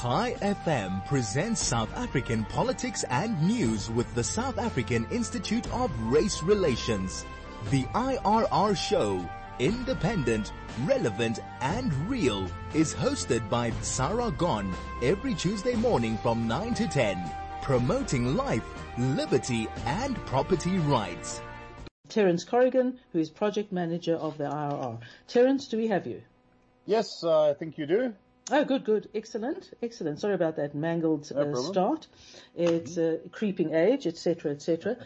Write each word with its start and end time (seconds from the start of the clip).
Chai 0.00 0.32
FM 0.40 1.04
presents 1.06 1.62
South 1.62 1.94
African 1.94 2.44
politics 2.46 3.04
and 3.10 3.40
news 3.46 3.90
with 3.90 4.12
the 4.14 4.24
South 4.24 4.58
African 4.58 5.06
Institute 5.10 5.70
of 5.70 5.90
Race 6.04 6.42
Relations. 6.42 7.26
The 7.70 7.84
IRR 7.84 8.74
show, 8.76 9.28
independent, 9.58 10.52
relevant 10.86 11.40
and 11.60 11.92
real, 12.08 12.48
is 12.74 12.94
hosted 12.94 13.48
by 13.50 13.70
Sarah 13.82 14.30
Gon 14.32 14.74
every 15.02 15.34
Tuesday 15.34 15.74
morning 15.74 16.16
from 16.16 16.48
9 16.48 16.74
to 16.74 16.88
10, 16.88 17.30
promoting 17.60 18.34
life, 18.34 18.64
liberty 18.98 19.68
and 19.84 20.16
property 20.26 20.78
rights. 20.78 21.42
Terence 22.08 22.44
Corrigan, 22.44 22.98
who 23.12 23.18
is 23.18 23.30
project 23.30 23.70
manager 23.70 24.16
of 24.16 24.38
the 24.38 24.44
IRR. 24.44 24.98
Terence, 25.28 25.68
do 25.68 25.76
we 25.76 25.88
have 25.88 26.06
you? 26.06 26.22
Yes, 26.86 27.22
uh, 27.22 27.50
I 27.50 27.54
think 27.54 27.78
you 27.78 27.86
do. 27.86 28.14
Oh, 28.50 28.64
good, 28.64 28.84
good. 28.84 29.08
Excellent, 29.14 29.72
excellent. 29.82 30.20
Sorry 30.20 30.34
about 30.34 30.56
that 30.56 30.74
mangled 30.74 31.30
No 31.34 31.52
uh, 31.52 31.62
start. 31.62 32.06
It's 32.56 32.96
a 32.96 33.18
creeping 33.30 33.74
age, 33.74 34.06
etc., 34.06 34.52
etc. 34.52 34.96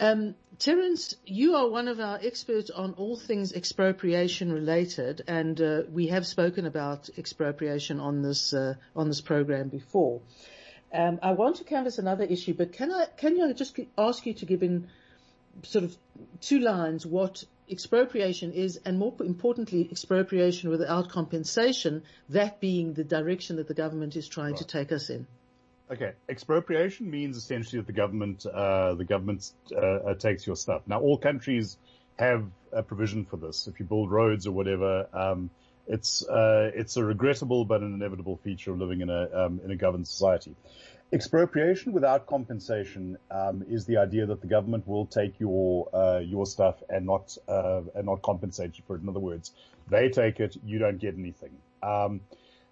Um, 0.00 0.34
Terence, 0.58 1.14
you 1.24 1.54
are 1.54 1.68
one 1.68 1.88
of 1.88 2.00
our 2.00 2.18
experts 2.22 2.70
on 2.70 2.94
all 2.94 3.16
things 3.16 3.52
expropriation 3.52 4.52
related, 4.52 5.22
and 5.28 5.60
uh, 5.60 5.82
we 5.90 6.08
have 6.08 6.26
spoken 6.26 6.66
about 6.66 7.08
expropriation 7.16 8.00
on 8.00 8.22
this 8.22 8.52
uh, 8.52 8.74
on 8.96 9.08
this 9.08 9.20
program 9.20 9.68
before. 9.68 10.20
Um, 10.92 11.18
I 11.22 11.32
want 11.32 11.56
to 11.56 11.64
canvass 11.64 11.98
another 11.98 12.24
issue, 12.24 12.54
but 12.54 12.72
can 12.72 12.92
I 12.92 13.06
can 13.16 13.36
you 13.36 13.52
just 13.54 13.78
ask 13.96 14.26
you 14.26 14.34
to 14.34 14.46
give 14.46 14.62
in 14.62 14.88
sort 15.62 15.84
of 15.84 15.96
two 16.40 16.60
lines 16.60 17.06
what 17.06 17.44
expropriation 17.70 18.52
is 18.52 18.80
and 18.84 18.98
more 18.98 19.14
importantly 19.20 19.88
expropriation 19.90 20.70
without 20.70 21.08
compensation, 21.08 22.02
that 22.28 22.60
being 22.60 22.94
the 22.94 23.04
direction 23.04 23.56
that 23.56 23.68
the 23.68 23.74
government 23.74 24.16
is 24.16 24.28
trying 24.28 24.56
to 24.56 24.64
take 24.64 24.92
us 24.92 25.10
in. 25.10 25.26
Okay, 25.90 26.12
expropriation 26.28 27.10
means 27.10 27.36
essentially 27.36 27.80
that 27.80 27.86
the 27.86 27.94
government, 27.94 28.44
uh, 28.44 28.94
the 28.94 29.04
government 29.04 29.50
uh, 29.74 29.80
uh, 29.80 30.14
takes 30.14 30.46
your 30.46 30.56
stuff. 30.56 30.82
Now, 30.86 31.00
all 31.00 31.16
countries 31.16 31.78
have 32.18 32.44
a 32.72 32.82
provision 32.82 33.24
for 33.24 33.38
this. 33.38 33.66
If 33.68 33.80
you 33.80 33.86
build 33.86 34.10
roads 34.10 34.46
or 34.46 34.52
whatever, 34.52 35.08
um, 35.14 35.50
it's 35.86 36.22
uh, 36.28 36.70
it's 36.74 36.98
a 36.98 37.04
regrettable 37.04 37.64
but 37.64 37.80
an 37.80 37.94
inevitable 37.94 38.36
feature 38.44 38.72
of 38.72 38.78
living 38.78 39.00
in 39.00 39.08
a 39.08 39.46
um, 39.46 39.60
in 39.64 39.70
a 39.70 39.76
governed 39.76 40.06
society. 40.06 40.54
Expropriation 41.10 41.92
without 41.92 42.26
compensation 42.26 43.16
um, 43.30 43.64
is 43.66 43.86
the 43.86 43.96
idea 43.96 44.26
that 44.26 44.42
the 44.42 44.46
government 44.46 44.86
will 44.86 45.06
take 45.06 45.40
your 45.40 45.88
uh, 45.94 46.18
your 46.18 46.44
stuff 46.44 46.82
and 46.90 47.06
not 47.06 47.34
uh, 47.48 47.80
and 47.94 48.04
not 48.04 48.20
compensate 48.20 48.76
you 48.76 48.84
for 48.86 48.96
it. 48.96 49.02
In 49.02 49.08
other 49.08 49.18
words, 49.18 49.52
they 49.88 50.10
take 50.10 50.38
it, 50.38 50.56
you 50.66 50.78
don't 50.78 50.98
get 50.98 51.16
anything. 51.16 51.52
Um, 51.82 52.20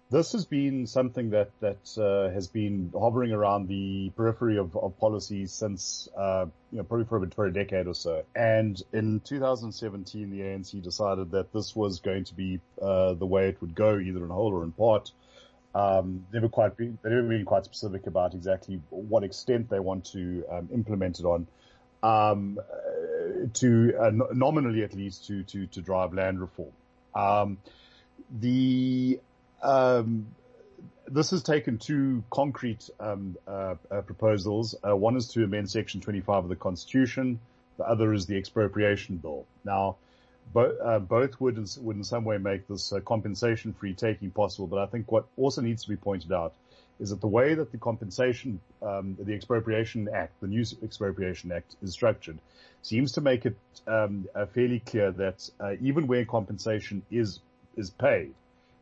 this 0.09 0.31
has 0.31 0.45
been 0.45 0.87
something 0.87 1.31
that 1.31 1.49
that 1.59 1.97
uh, 1.97 2.31
has 2.31 2.47
been 2.47 2.91
hovering 2.97 3.31
around 3.31 3.67
the 3.67 4.11
periphery 4.15 4.57
of, 4.57 4.75
of 4.77 4.97
policy 4.99 5.47
since 5.47 6.07
uh, 6.15 6.45
you 6.71 6.77
know 6.77 6.83
probably 6.83 7.05
for 7.05 7.27
for 7.35 7.45
a 7.47 7.53
decade 7.53 7.87
or 7.87 7.95
so. 7.95 8.23
And 8.35 8.81
in 8.93 9.19
2017, 9.19 10.29
the 10.29 10.41
ANC 10.41 10.81
decided 10.81 11.31
that 11.31 11.51
this 11.51 11.75
was 11.75 11.99
going 11.99 12.25
to 12.25 12.35
be 12.35 12.59
uh, 12.81 13.15
the 13.15 13.25
way 13.25 13.49
it 13.49 13.59
would 13.61 13.75
go, 13.75 13.97
either 13.97 14.23
in 14.23 14.29
whole 14.29 14.53
or 14.53 14.63
in 14.63 14.71
part. 14.71 15.11
Um, 15.77 16.25
never 16.33 16.49
quite 16.49 16.75
been, 16.75 16.97
they've 17.03 17.11
never 17.11 17.27
been 17.27 17.45
quite 17.45 17.65
specific 17.65 18.07
about 18.07 18.33
exactly 18.33 18.81
what 18.89 19.23
extent 19.23 19.69
they 19.69 19.79
want 19.79 20.05
to 20.05 20.43
um, 20.49 20.69
implement 20.73 21.19
it 21.19 21.25
on. 21.25 21.45
Um, 22.01 22.59
uh, 22.59 23.47
to 23.53 23.93
uh, 23.99 24.09
no- 24.09 24.29
nominally 24.33 24.83
at 24.83 24.95
least 24.95 25.27
to 25.27 25.43
to 25.43 25.67
to 25.67 25.81
drive 25.81 26.13
land 26.13 26.41
reform. 26.41 26.71
Um, 27.13 27.59
the 28.39 29.19
um, 29.61 30.27
this 31.07 31.29
has 31.29 31.43
taken 31.43 31.77
two 31.77 32.23
concrete 32.31 32.89
um, 32.99 33.37
uh, 33.47 33.75
uh, 33.91 34.01
proposals. 34.01 34.73
Uh, 34.87 34.95
one 34.95 35.15
is 35.15 35.27
to 35.29 35.43
amend 35.43 35.69
Section 35.69 36.01
25 36.01 36.45
of 36.45 36.49
the 36.49 36.55
Constitution. 36.55 37.39
The 37.77 37.83
other 37.87 38.13
is 38.13 38.25
the 38.25 38.35
expropriation 38.35 39.17
bill. 39.17 39.45
Now, 39.63 39.97
bo- 40.53 40.77
uh, 40.83 40.99
both 40.99 41.39
would 41.39 41.57
would 41.81 41.95
in 41.97 42.03
some 42.03 42.23
way 42.23 42.37
make 42.37 42.67
this 42.67 42.91
uh, 42.93 42.99
compensation-free 42.99 43.93
taking 43.93 44.31
possible. 44.31 44.67
But 44.67 44.79
I 44.79 44.85
think 44.87 45.11
what 45.11 45.25
also 45.37 45.61
needs 45.61 45.83
to 45.83 45.89
be 45.89 45.95
pointed 45.95 46.31
out 46.31 46.53
is 46.99 47.11
that 47.11 47.21
the 47.21 47.27
way 47.27 47.53
that 47.53 47.71
the 47.71 47.77
compensation, 47.77 48.59
um, 48.81 49.15
the 49.19 49.33
expropriation 49.33 50.09
act, 50.13 50.39
the 50.41 50.47
new 50.47 50.65
expropriation 50.81 51.51
act 51.51 51.75
is 51.83 51.91
structured, 51.93 52.39
seems 52.81 53.11
to 53.13 53.21
make 53.21 53.45
it 53.45 53.55
um, 53.87 54.27
uh, 54.33 54.45
fairly 54.47 54.79
clear 54.79 55.11
that 55.11 55.47
uh, 55.59 55.73
even 55.81 56.07
where 56.07 56.25
compensation 56.25 57.03
is 57.11 57.39
is 57.75 57.91
paid, 57.91 58.33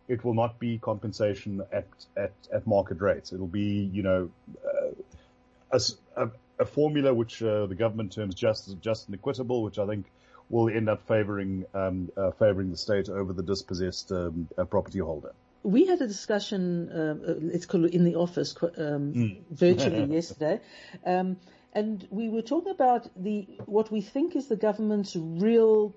it 0.08 0.24
will 0.24 0.34
not 0.34 0.60
be 0.60 0.78
compensation 0.78 1.62
at 1.74 1.88
at, 2.16 2.32
at 2.54 2.66
market 2.66 3.02
rates. 3.02 3.34
It'll 3.34 3.48
be, 3.48 3.90
you 3.92 4.04
know, 4.04 4.30
uh, 4.66 5.80
a- 6.16 6.32
a 6.58 6.66
formula 6.66 7.14
which 7.14 7.44
uh, 7.44 7.66
the 7.66 7.76
government 7.76 8.14
terms 8.14 8.34
just 8.34 8.80
just 8.80 9.08
and 9.08 9.16
equitable, 9.16 9.62
which 9.64 9.78
I 9.78 9.86
think 9.86 10.06
will 10.50 10.70
end 10.70 10.90
up 10.90 11.08
favouring 11.08 11.66
um, 11.74 12.10
uh, 12.16 12.32
favouring 12.32 12.72
the 12.72 12.78
state 12.78 13.10
over 13.10 13.34
the 13.34 13.44
dispossessed 13.44 14.12
um, 14.12 14.48
uh, 14.58 14.66
property 14.66 15.00
holder. 15.00 15.34
We 15.64 15.88
had 15.88 16.00
a 16.02 16.08
discussion, 16.08 16.92
um, 16.94 17.22
uh, 17.28 17.34
let's 17.42 17.66
in 17.74 18.04
the 18.04 18.16
office, 18.16 18.56
um, 18.78 19.44
virtually 19.50 20.14
yesterday, 20.14 20.62
um, 21.06 21.38
and 21.74 22.08
we 22.12 22.30
were 22.30 22.44
talking 22.44 22.72
about 22.72 23.10
the 23.16 23.48
what 23.66 23.92
we 23.92 24.02
think 24.02 24.36
is 24.36 24.48
the 24.48 24.56
government's 24.56 25.16
real 25.16 25.96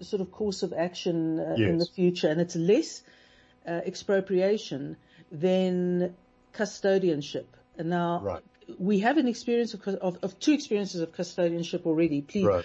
sort 0.00 0.20
of 0.20 0.30
course 0.30 0.62
of 0.62 0.72
action 0.72 1.40
uh, 1.40 1.54
in 1.54 1.78
the 1.78 1.86
future, 1.86 2.28
and 2.28 2.40
it's 2.40 2.56
less 2.56 3.02
uh, 3.66 3.80
expropriation 3.86 4.96
than 5.32 6.14
custodianship. 6.52 7.46
And 7.78 7.90
now 7.90 8.20
Right. 8.20 8.42
we 8.78 9.00
have 9.00 9.16
an 9.16 9.28
experience 9.28 9.74
of, 9.74 9.86
of, 9.88 10.18
of 10.22 10.38
two 10.38 10.52
experiences 10.52 11.00
of 11.00 11.12
custodianship 11.12 11.86
already. 11.86 12.22
Please, 12.22 12.44
Right. 12.44 12.64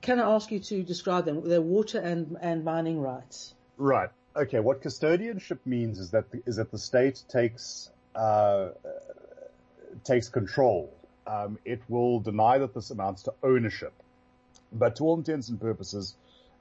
Can 0.00 0.20
I 0.20 0.30
ask 0.34 0.50
you 0.50 0.60
to 0.60 0.82
describe 0.82 1.24
them? 1.24 1.48
They're 1.48 1.60
water 1.60 1.98
and, 1.98 2.36
and 2.40 2.64
mining 2.64 3.00
rights. 3.00 3.54
Right. 3.76 4.10
Okay. 4.36 4.60
What 4.60 4.82
custodianship 4.82 5.58
means 5.64 5.98
is 5.98 6.10
that 6.10 6.30
the, 6.30 6.42
is 6.46 6.56
that 6.56 6.70
the 6.70 6.78
state 6.78 7.22
takes 7.28 7.90
uh, 8.14 8.70
takes 10.04 10.28
control. 10.28 10.92
Um, 11.26 11.58
it 11.64 11.82
will 11.88 12.20
deny 12.20 12.58
that 12.58 12.74
this 12.74 12.90
amounts 12.90 13.22
to 13.24 13.34
ownership, 13.42 13.92
but 14.72 14.96
to 14.96 15.04
all 15.04 15.16
intents 15.16 15.48
and 15.48 15.60
purposes, 15.60 16.16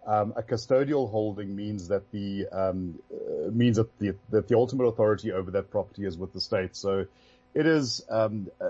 um, 0.05 0.33
a 0.35 0.43
custodial 0.43 1.09
holding 1.09 1.55
means 1.55 1.87
that 1.87 2.11
the 2.11 2.47
um, 2.51 2.99
uh, 3.11 3.49
means 3.51 3.77
that 3.77 3.97
the 3.99 4.15
that 4.29 4.47
the 4.47 4.55
ultimate 4.55 4.85
authority 4.85 5.31
over 5.31 5.51
that 5.51 5.71
property 5.71 6.05
is 6.05 6.17
with 6.17 6.33
the 6.33 6.41
state. 6.41 6.75
So. 6.75 7.05
It 7.53 7.65
is 7.65 8.05
um, 8.09 8.47
uh, 8.61 8.67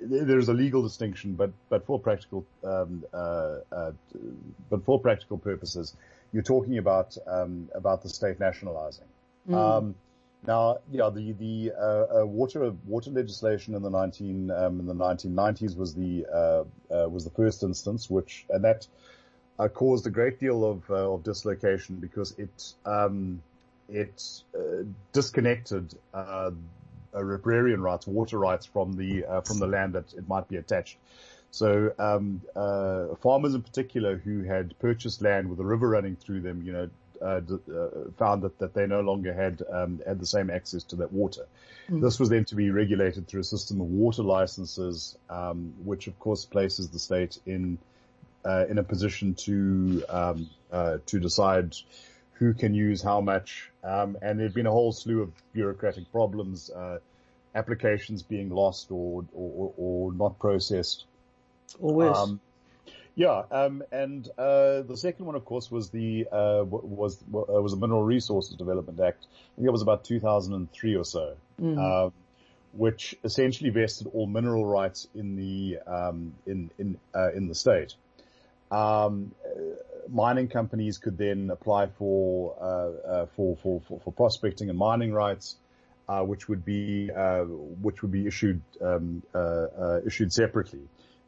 there's 0.00 0.48
a 0.48 0.54
legal 0.54 0.82
distinction, 0.82 1.34
but 1.34 1.50
but 1.68 1.84
for 1.84 1.98
practical 1.98 2.44
um, 2.62 3.04
uh, 3.12 3.58
uh, 3.72 3.92
but 4.70 4.84
for 4.84 5.00
practical 5.00 5.38
purposes, 5.38 5.96
you're 6.32 6.42
talking 6.44 6.78
about 6.78 7.16
um, 7.26 7.68
about 7.74 8.02
the 8.02 8.08
state 8.08 8.38
nationalizing. 8.38 9.06
Um, 9.52 9.94
now, 10.46 10.78
yeah, 10.90 11.10
the 11.10 11.32
the 11.32 11.72
uh, 11.76 12.20
uh, 12.20 12.26
water 12.26 12.72
water 12.86 13.10
legislation 13.10 13.74
in 13.74 13.82
the 13.82 13.90
19 13.90 14.50
um, 14.50 14.80
in 14.80 14.86
the 14.86 14.94
1990s 14.94 15.76
was 15.76 15.94
the 15.94 16.26
uh, 16.32 16.64
uh, 16.94 17.08
was 17.08 17.24
the 17.24 17.30
first 17.30 17.62
instance, 17.62 18.10
which 18.10 18.44
and 18.50 18.64
that 18.64 18.86
uh, 19.58 19.68
caused 19.68 20.06
a 20.06 20.10
great 20.10 20.38
deal 20.38 20.64
of 20.64 20.90
uh, 20.90 21.12
of 21.12 21.22
dislocation 21.24 21.96
because 21.96 22.32
it 22.38 22.74
um, 22.84 23.42
it 23.88 24.42
uh, 24.56 24.84
disconnected 25.12 25.94
riparian 27.22 27.82
rights, 27.82 28.06
water 28.06 28.38
rights 28.38 28.66
from 28.66 28.94
the 28.94 29.24
uh, 29.24 29.40
from 29.42 29.58
the 29.58 29.66
land 29.66 29.92
that 29.92 30.12
it 30.14 30.26
might 30.26 30.48
be 30.48 30.56
attached. 30.56 30.96
So 31.50 31.92
um, 31.98 32.40
uh, 32.56 33.14
farmers 33.22 33.54
in 33.54 33.62
particular 33.62 34.16
who 34.16 34.42
had 34.42 34.76
purchased 34.80 35.22
land 35.22 35.48
with 35.48 35.60
a 35.60 35.64
river 35.64 35.88
running 35.88 36.16
through 36.16 36.40
them, 36.40 36.62
you 36.62 36.72
know, 36.72 36.90
uh, 37.22 37.40
d- 37.40 37.58
uh, 37.72 38.10
found 38.18 38.42
that, 38.42 38.58
that 38.58 38.74
they 38.74 38.86
no 38.86 39.00
longer 39.00 39.32
had 39.32 39.62
um, 39.70 40.00
had 40.04 40.18
the 40.18 40.26
same 40.26 40.50
access 40.50 40.82
to 40.84 40.96
that 40.96 41.12
water. 41.12 41.46
This 41.88 42.18
was 42.18 42.30
then 42.30 42.44
to 42.46 42.54
be 42.54 42.70
regulated 42.70 43.28
through 43.28 43.42
a 43.42 43.44
system 43.44 43.80
of 43.80 43.88
water 43.88 44.22
licenses, 44.22 45.16
um, 45.28 45.74
which 45.84 46.06
of 46.06 46.18
course 46.18 46.44
places 46.46 46.88
the 46.88 46.98
state 46.98 47.38
in 47.46 47.78
uh, 48.44 48.64
in 48.68 48.78
a 48.78 48.82
position 48.82 49.34
to 49.34 50.04
um, 50.08 50.50
uh, 50.72 50.98
to 51.06 51.20
decide 51.20 51.76
who 52.34 52.54
can 52.54 52.74
use 52.74 53.02
how 53.02 53.20
much. 53.20 53.70
Um, 53.82 54.16
and 54.22 54.38
there'd 54.38 54.54
been 54.54 54.66
a 54.66 54.72
whole 54.72 54.92
slew 54.92 55.22
of 55.22 55.32
bureaucratic 55.52 56.10
problems, 56.12 56.70
uh, 56.70 56.98
applications 57.54 58.22
being 58.22 58.50
lost 58.50 58.90
or 58.90 59.24
or, 59.32 59.72
or 59.76 60.12
not 60.12 60.38
processed. 60.38 61.04
Worse. 61.78 62.16
Um, 62.16 62.40
yeah, 63.16 63.42
um, 63.52 63.84
and 63.92 64.28
uh, 64.36 64.82
the 64.82 64.96
second 64.96 65.26
one, 65.26 65.36
of 65.36 65.44
course, 65.44 65.70
was 65.70 65.90
the 65.90 66.26
uh, 66.32 66.64
was 66.66 67.18
uh, 67.32 67.62
was 67.62 67.72
the 67.72 67.78
Mineral 67.78 68.02
Resources 68.02 68.56
Development 68.56 68.98
Act. 68.98 69.26
I 69.26 69.56
think 69.56 69.68
it 69.68 69.70
was 69.70 69.82
about 69.82 70.04
2003 70.04 70.96
or 70.96 71.04
so, 71.04 71.36
um, 71.62 72.12
which 72.72 73.14
essentially 73.22 73.70
vested 73.70 74.08
all 74.12 74.26
mineral 74.26 74.66
rights 74.66 75.06
in 75.14 75.36
the 75.36 75.78
um, 75.86 76.34
in 76.46 76.70
in 76.78 76.98
uh, 77.14 77.30
in 77.32 77.46
the 77.46 77.54
state. 77.54 77.94
Um, 78.72 79.32
mining 80.08 80.48
companies 80.48 80.98
could 80.98 81.16
then 81.18 81.50
apply 81.50 81.86
for 81.86 82.54
uh, 82.60 83.08
uh, 83.08 83.26
for, 83.36 83.56
for 83.56 83.80
for 83.88 84.00
for 84.00 84.12
prospecting 84.12 84.68
and 84.70 84.78
mining 84.78 85.12
rights. 85.12 85.56
uh, 86.08 86.22
which 86.22 86.48
would 86.48 86.64
be 86.64 87.10
uh, 87.10 87.44
which 87.80 88.02
would 88.02 88.12
be 88.12 88.26
issued 88.26 88.60
um, 88.80 89.22
issued 90.06 90.32
separately. 90.32 90.82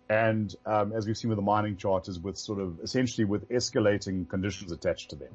And 0.09 0.55
um, 0.65 0.93
as 0.93 1.07
we've 1.07 1.17
seen 1.17 1.31
with 1.31 1.37
the 1.37 1.43
mining 1.43 1.77
charters, 1.77 2.19
with 2.21 2.39
sort 2.39 2.61
of 2.61 2.79
essentially 2.81 3.25
with 3.25 3.49
escalating 3.49 4.29
conditions 4.29 4.71
attached 4.71 5.11
to 5.11 5.17
them. 5.17 5.33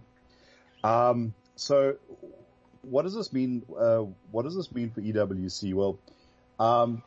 Um, 0.84 1.34
so, 1.56 1.96
what 2.82 3.02
does 3.04 3.14
this 3.14 3.34
mean? 3.34 3.64
Uh, 3.78 4.06
what 4.32 4.44
does 4.44 4.56
this 4.56 4.72
mean 4.72 4.92
for 4.92 5.02
EWC? 5.02 5.74
Well, 5.74 6.00
um, 6.60 7.04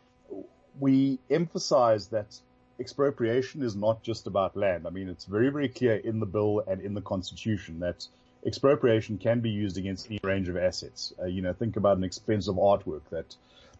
we 0.78 1.20
emphasize 1.31 2.08
that 2.08 2.38
expropriation 2.79 3.62
is 3.62 3.76
not 3.76 4.03
just 4.03 4.26
about 4.26 4.56
land. 4.56 4.87
I 4.87 4.91
mean, 4.91 5.09
it's 5.09 5.25
very, 5.25 5.50
very 5.50 5.69
clear 5.69 5.97
in 5.97 6.21
the 6.21 6.26
bill 6.26 6.62
and 6.67 6.81
in 6.81 6.94
the 6.94 7.00
constitution 7.00 7.81
that 7.81 8.06
expropriation 8.47 9.19
can 9.19 9.41
be 9.41 9.50
used 9.50 9.79
against 9.79 10.06
any 10.06 10.21
range 10.23 10.49
of 10.49 10.56
assets. 10.56 11.12
Uh, 11.21 11.26
you 11.26 11.43
know, 11.43 11.53
think 11.53 11.76
about 11.76 11.97
an 11.97 12.05
expensive 12.05 12.56
artwork 12.56 13.03
that 13.11 13.35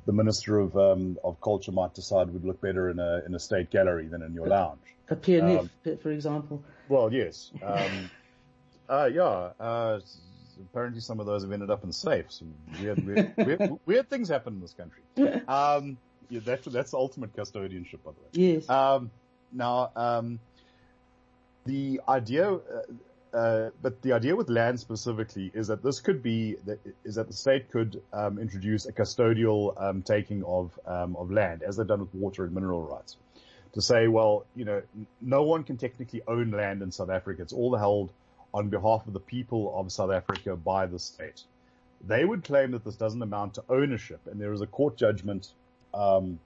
the 0.07 0.13
Minister 0.13 0.59
of 0.59 0.77
um, 0.77 1.19
of 1.25 1.41
Culture 1.41 1.73
might 1.73 1.95
decide 1.95 2.31
would 2.31 2.45
look 2.45 2.61
better 2.61 2.91
in 2.91 2.99
a 2.99 3.23
in 3.27 3.35
a 3.35 3.39
state 3.39 3.71
gallery 3.71 4.07
than 4.07 4.23
in 4.23 4.35
your 4.35 4.47
lounge. 4.47 4.81
A 5.09 5.17
PNF, 5.17 5.61
um, 5.61 5.99
for 6.03 6.13
example. 6.13 6.63
Well, 6.89 7.13
yes. 7.13 7.51
Um, 7.63 8.11
uh, 8.89 9.11
yeah. 9.13 9.51
Uh, 9.59 10.01
apparently, 10.71 11.01
some 11.01 11.21
of 11.21 11.27
those 11.27 11.43
have 11.43 11.53
ended 11.53 11.71
up 11.71 11.85
in 11.85 11.93
safes. 11.93 12.43
Weird, 12.81 13.05
weird, 13.05 13.35
weird, 13.37 13.79
weird 13.87 14.11
things 14.11 14.29
happen 14.29 14.55
in 14.55 14.61
this 14.61 14.75
country. 14.75 15.03
Um, 15.49 15.99
yeah, 16.29 16.41
that's 16.45 16.67
that's 16.67 16.91
the 16.93 16.97
ultimate 16.97 17.35
custodianship, 17.35 18.03
by 18.05 18.13
the 18.13 18.21
way. 18.21 18.55
Yes. 18.55 18.69
Um, 18.69 19.11
now, 19.53 19.91
um, 19.95 20.41
the 21.65 22.01
idea, 22.09 22.53
uh, 22.53 23.37
uh, 23.37 23.71
but 23.83 24.03
the 24.03 24.13
idea 24.13 24.37
with 24.37 24.49
land 24.49 24.79
specifically 24.79 25.51
is 25.55 25.69
that 25.69 25.83
this 25.83 26.01
could 26.01 26.23
be 26.23 26.57
that 26.67 26.79
is 27.05 27.15
that 27.17 27.27
the 27.27 27.33
state 27.33 27.71
could 27.71 28.03
um, 28.13 28.39
introduce 28.39 28.87
a 28.87 28.93
custodial 28.93 29.81
um, 29.81 30.03
taking 30.03 30.45
of 30.45 30.79
um, 30.87 31.17
of 31.17 31.31
land, 31.31 31.63
as 31.63 31.77
they've 31.77 31.87
done 31.87 32.01
with 32.01 32.15
water 32.15 32.45
and 32.45 32.55
mineral 32.55 32.83
rights, 32.83 33.17
to 33.73 33.81
say, 33.81 34.09
well, 34.09 34.47
you 34.55 34.65
know, 34.65 34.83
no 35.21 35.43
one 35.43 35.65
can 35.65 35.77
technically 35.77 36.23
own 36.29 36.51
land 36.51 36.83
in 36.83 36.91
South 36.91 37.11
Africa; 37.11 37.43
it's 37.43 37.53
all 37.53 37.77
held 37.77 38.11
on 38.53 38.69
behalf 38.69 39.07
of 39.07 39.13
the 39.13 39.21
people 39.21 39.75
of 39.77 39.91
South 39.91 40.13
Africa 40.13 40.55
by 40.55 40.87
the 40.87 40.99
state. 40.99 41.43
They 42.07 42.25
would 42.25 42.45
claim 42.45 42.73
that 42.73 42.85
this 42.85 42.97
doesn't 42.97 43.23
amount 43.23 43.55
to 43.55 43.65
ownership, 43.69 44.21
and 44.27 44.41
there 44.41 44.53
is 44.53 44.61
a 44.61 44.67
court 44.67 44.97
judgment 44.97 45.49
um, 45.95 46.39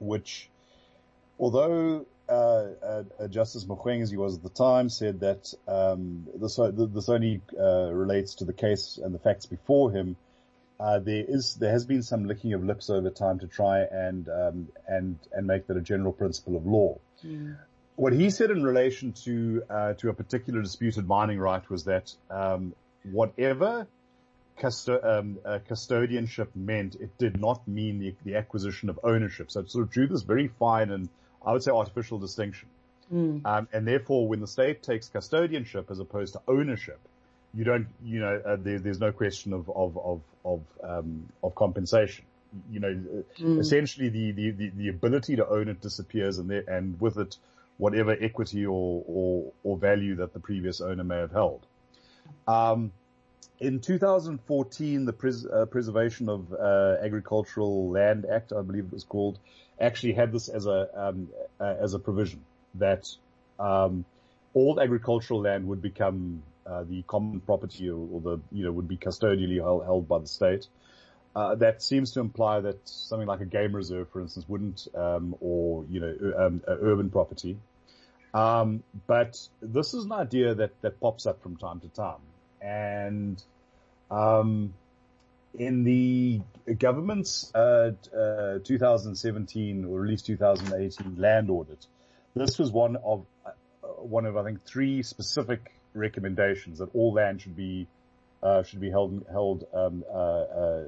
which, 0.00 0.48
although 1.38 2.06
uh, 2.28 2.66
uh, 3.18 3.28
Justice 3.28 3.64
Mogoeng, 3.64 4.02
as 4.02 4.10
he 4.10 4.16
was 4.16 4.36
at 4.36 4.42
the 4.42 4.50
time, 4.50 4.88
said 4.88 5.20
that 5.20 5.52
um, 5.66 6.26
this, 6.34 6.56
this, 6.56 7.08
only 7.08 7.40
uh, 7.58 7.90
relates 7.92 8.36
to 8.36 8.44
the 8.44 8.52
case 8.52 8.98
and 9.02 9.14
the 9.14 9.18
facts 9.18 9.46
before 9.46 9.90
him. 9.92 10.16
Uh, 10.80 11.00
there 11.00 11.24
is 11.26 11.54
there 11.54 11.72
has 11.72 11.84
been 11.86 12.02
some 12.02 12.26
licking 12.26 12.52
of 12.52 12.62
lips 12.62 12.88
over 12.88 13.10
time 13.10 13.40
to 13.40 13.48
try 13.48 13.80
and 13.80 14.28
um, 14.28 14.68
and 14.86 15.18
and 15.32 15.46
make 15.46 15.66
that 15.66 15.76
a 15.76 15.80
general 15.80 16.12
principle 16.12 16.56
of 16.56 16.66
law. 16.66 16.96
Mm. 17.24 17.56
What 17.96 18.12
he 18.12 18.30
said 18.30 18.52
in 18.52 18.62
relation 18.62 19.12
to 19.24 19.62
uh, 19.68 19.94
to 19.94 20.10
a 20.10 20.14
particular 20.14 20.62
disputed 20.62 21.08
mining 21.08 21.40
right 21.40 21.68
was 21.68 21.84
that 21.84 22.14
um, 22.30 22.74
whatever 23.02 23.88
custo- 24.58 25.04
um, 25.04 25.38
uh, 25.44 25.58
custodianship 25.68 26.48
meant 26.54 26.96
it 26.96 27.16
did 27.18 27.40
not 27.40 27.66
mean 27.66 27.98
the, 27.98 28.14
the, 28.24 28.36
acquisition 28.36 28.88
of 28.88 28.98
ownership. 29.02 29.50
So 29.50 29.60
it 29.60 29.70
sort 29.70 29.84
of 29.84 29.90
drew 29.90 30.06
this 30.06 30.22
very 30.22 30.48
fine 30.48 30.90
and 30.90 31.08
I 31.44 31.52
would 31.52 31.62
say 31.62 31.70
artificial 31.70 32.18
distinction. 32.18 32.68
Mm. 33.12 33.46
Um, 33.46 33.68
and 33.72 33.86
therefore, 33.86 34.28
when 34.28 34.40
the 34.40 34.46
state 34.46 34.82
takes 34.82 35.08
custodianship 35.08 35.90
as 35.90 35.98
opposed 35.98 36.34
to 36.34 36.42
ownership, 36.46 36.98
you 37.54 37.64
don't, 37.64 37.88
you 38.04 38.20
know, 38.20 38.42
uh, 38.44 38.56
there, 38.60 38.78
there's 38.78 39.00
no 39.00 39.12
question 39.12 39.54
of 39.54 39.70
of 39.70 39.96
of 39.96 40.20
of, 40.44 40.60
um, 40.82 41.28
of 41.42 41.54
compensation. 41.54 42.24
You 42.70 42.80
know, 42.80 43.24
mm. 43.38 43.58
essentially 43.58 44.10
the, 44.10 44.32
the, 44.32 44.50
the 44.50 44.68
the 44.70 44.88
ability 44.88 45.36
to 45.36 45.48
own 45.48 45.68
it 45.68 45.80
disappears, 45.80 46.38
and 46.38 46.50
there, 46.50 46.64
and 46.68 47.00
with 47.00 47.16
it, 47.16 47.36
whatever 47.78 48.14
equity 48.20 48.66
or 48.66 49.02
or 49.06 49.52
or 49.64 49.78
value 49.78 50.16
that 50.16 50.34
the 50.34 50.40
previous 50.40 50.82
owner 50.82 51.04
may 51.04 51.16
have 51.16 51.32
held. 51.32 51.64
Um, 52.46 52.92
in 53.60 53.80
2014, 53.80 55.04
the 55.04 55.12
Pres- 55.12 55.46
uh, 55.46 55.66
Preservation 55.66 56.28
of 56.28 56.52
uh, 56.52 56.96
Agricultural 57.02 57.90
Land 57.90 58.26
Act, 58.30 58.52
I 58.52 58.62
believe 58.62 58.84
it 58.84 58.92
was 58.92 59.04
called, 59.04 59.38
actually 59.80 60.12
had 60.12 60.32
this 60.32 60.48
as 60.48 60.66
a 60.66 60.88
um, 60.94 61.28
uh, 61.60 61.74
as 61.80 61.94
a 61.94 61.98
provision 61.98 62.44
that 62.74 63.08
um, 63.58 64.04
all 64.54 64.80
agricultural 64.80 65.40
land 65.40 65.66
would 65.66 65.82
become 65.82 66.42
uh, 66.66 66.84
the 66.84 67.02
common 67.02 67.40
property 67.40 67.88
or, 67.88 68.08
or, 68.12 68.20
the 68.20 68.40
you 68.52 68.64
know 68.64 68.72
would 68.72 68.88
be 68.88 68.96
custodially 68.96 69.60
held, 69.60 69.84
held 69.84 70.08
by 70.08 70.18
the 70.18 70.26
state. 70.26 70.66
Uh, 71.34 71.54
that 71.56 71.82
seems 71.82 72.12
to 72.12 72.20
imply 72.20 72.60
that 72.60 72.88
something 72.88 73.28
like 73.28 73.40
a 73.40 73.44
game 73.44 73.74
reserve, 73.74 74.08
for 74.10 74.20
instance, 74.20 74.48
wouldn't, 74.48 74.88
um, 74.94 75.36
or 75.40 75.84
you 75.90 76.00
know, 76.00 76.32
um, 76.36 76.62
urban 76.66 77.10
property. 77.10 77.56
Um, 78.34 78.82
but 79.06 79.38
this 79.60 79.94
is 79.94 80.04
an 80.04 80.12
idea 80.12 80.54
that 80.54 80.80
that 80.82 81.00
pops 81.00 81.26
up 81.26 81.42
from 81.42 81.56
time 81.56 81.80
to 81.80 81.88
time 81.88 82.20
and 82.60 83.42
um, 84.10 84.74
in 85.58 85.84
the 85.84 86.40
government's 86.78 87.52
uh, 87.54 87.92
uh, 88.16 88.58
2017 88.64 89.84
or 89.84 90.04
at 90.04 90.10
least 90.10 90.26
2018 90.26 91.16
land 91.16 91.50
audit, 91.50 91.86
this 92.34 92.58
was 92.58 92.70
one 92.70 92.96
of 92.96 93.26
uh, 93.44 93.50
one 93.86 94.26
of 94.26 94.36
I 94.36 94.44
think 94.44 94.64
three 94.64 95.02
specific 95.02 95.72
recommendations 95.94 96.78
that 96.78 96.94
all 96.94 97.12
land 97.12 97.40
should 97.40 97.56
be 97.56 97.88
uh, 98.42 98.62
should 98.62 98.80
be 98.80 98.90
held 98.90 99.24
held 99.30 99.64
um, 99.74 100.04
uh, 100.08 100.16
uh, 100.16 100.84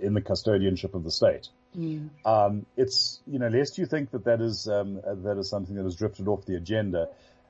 in 0.00 0.14
the 0.14 0.20
custodianship 0.20 0.94
of 0.94 1.04
the 1.04 1.10
state. 1.10 1.48
Mm. 1.78 2.10
Um, 2.24 2.66
it's 2.76 3.20
you 3.26 3.38
know 3.38 3.48
lest 3.48 3.78
you 3.78 3.86
think 3.86 4.10
that 4.10 4.24
that 4.24 4.40
is 4.40 4.68
um, 4.68 5.00
that 5.04 5.38
is 5.38 5.48
something 5.48 5.76
that 5.76 5.84
has 5.84 5.96
drifted 5.96 6.28
off 6.28 6.44
the 6.44 6.56
agenda. 6.56 7.08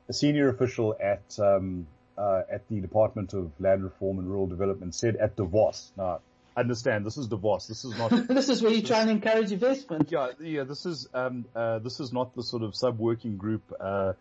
A 0.08 0.12
senior 0.12 0.48
official 0.48 0.96
at 1.00 1.38
um, 1.38 1.86
uh, 2.16 2.42
at 2.50 2.68
the 2.68 2.80
Department 2.80 3.32
of 3.34 3.50
Land 3.60 3.84
Reform 3.84 4.18
and 4.18 4.28
Rural 4.28 4.46
Development 4.46 4.94
said 4.94 5.16
at 5.16 5.36
Davos. 5.36 5.92
Now, 5.96 6.20
understand 6.56 7.06
this 7.06 7.16
is 7.16 7.26
Davos. 7.26 7.66
This 7.66 7.84
is 7.84 7.96
not. 7.96 8.10
this 8.28 8.48
is 8.48 8.62
where 8.62 8.72
you 8.72 8.82
try 8.82 9.00
and 9.00 9.10
encourage 9.10 9.52
investment. 9.52 10.10
Yeah, 10.10 10.28
yeah. 10.40 10.64
This 10.64 10.86
is 10.86 11.08
um, 11.14 11.44
uh, 11.54 11.78
this 11.78 12.00
is 12.00 12.12
not 12.12 12.34
the 12.34 12.42
sort 12.42 12.62
of 12.62 12.74
sub 12.74 12.98
working 12.98 13.36
group 13.36 13.62
uh, 13.80 14.12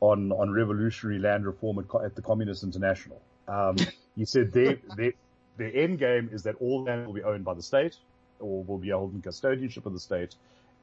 on 0.00 0.32
on 0.32 0.50
revolutionary 0.50 1.18
land 1.18 1.46
reform 1.46 1.78
at, 1.78 2.04
at 2.04 2.14
the 2.14 2.22
Communist 2.22 2.62
International. 2.62 3.20
Um, 3.48 3.76
he 4.16 4.24
said 4.24 4.52
their 4.52 4.78
their 4.96 5.12
their 5.56 5.74
end 5.74 5.98
game 5.98 6.30
is 6.32 6.44
that 6.44 6.56
all 6.60 6.84
land 6.84 7.06
will 7.06 7.14
be 7.14 7.22
owned 7.22 7.44
by 7.44 7.54
the 7.54 7.62
state 7.62 7.96
or 8.38 8.64
will 8.64 8.78
be 8.78 8.88
held 8.88 9.12
in 9.12 9.20
custodianship 9.20 9.84
of 9.84 9.92
the 9.92 10.00
state, 10.00 10.34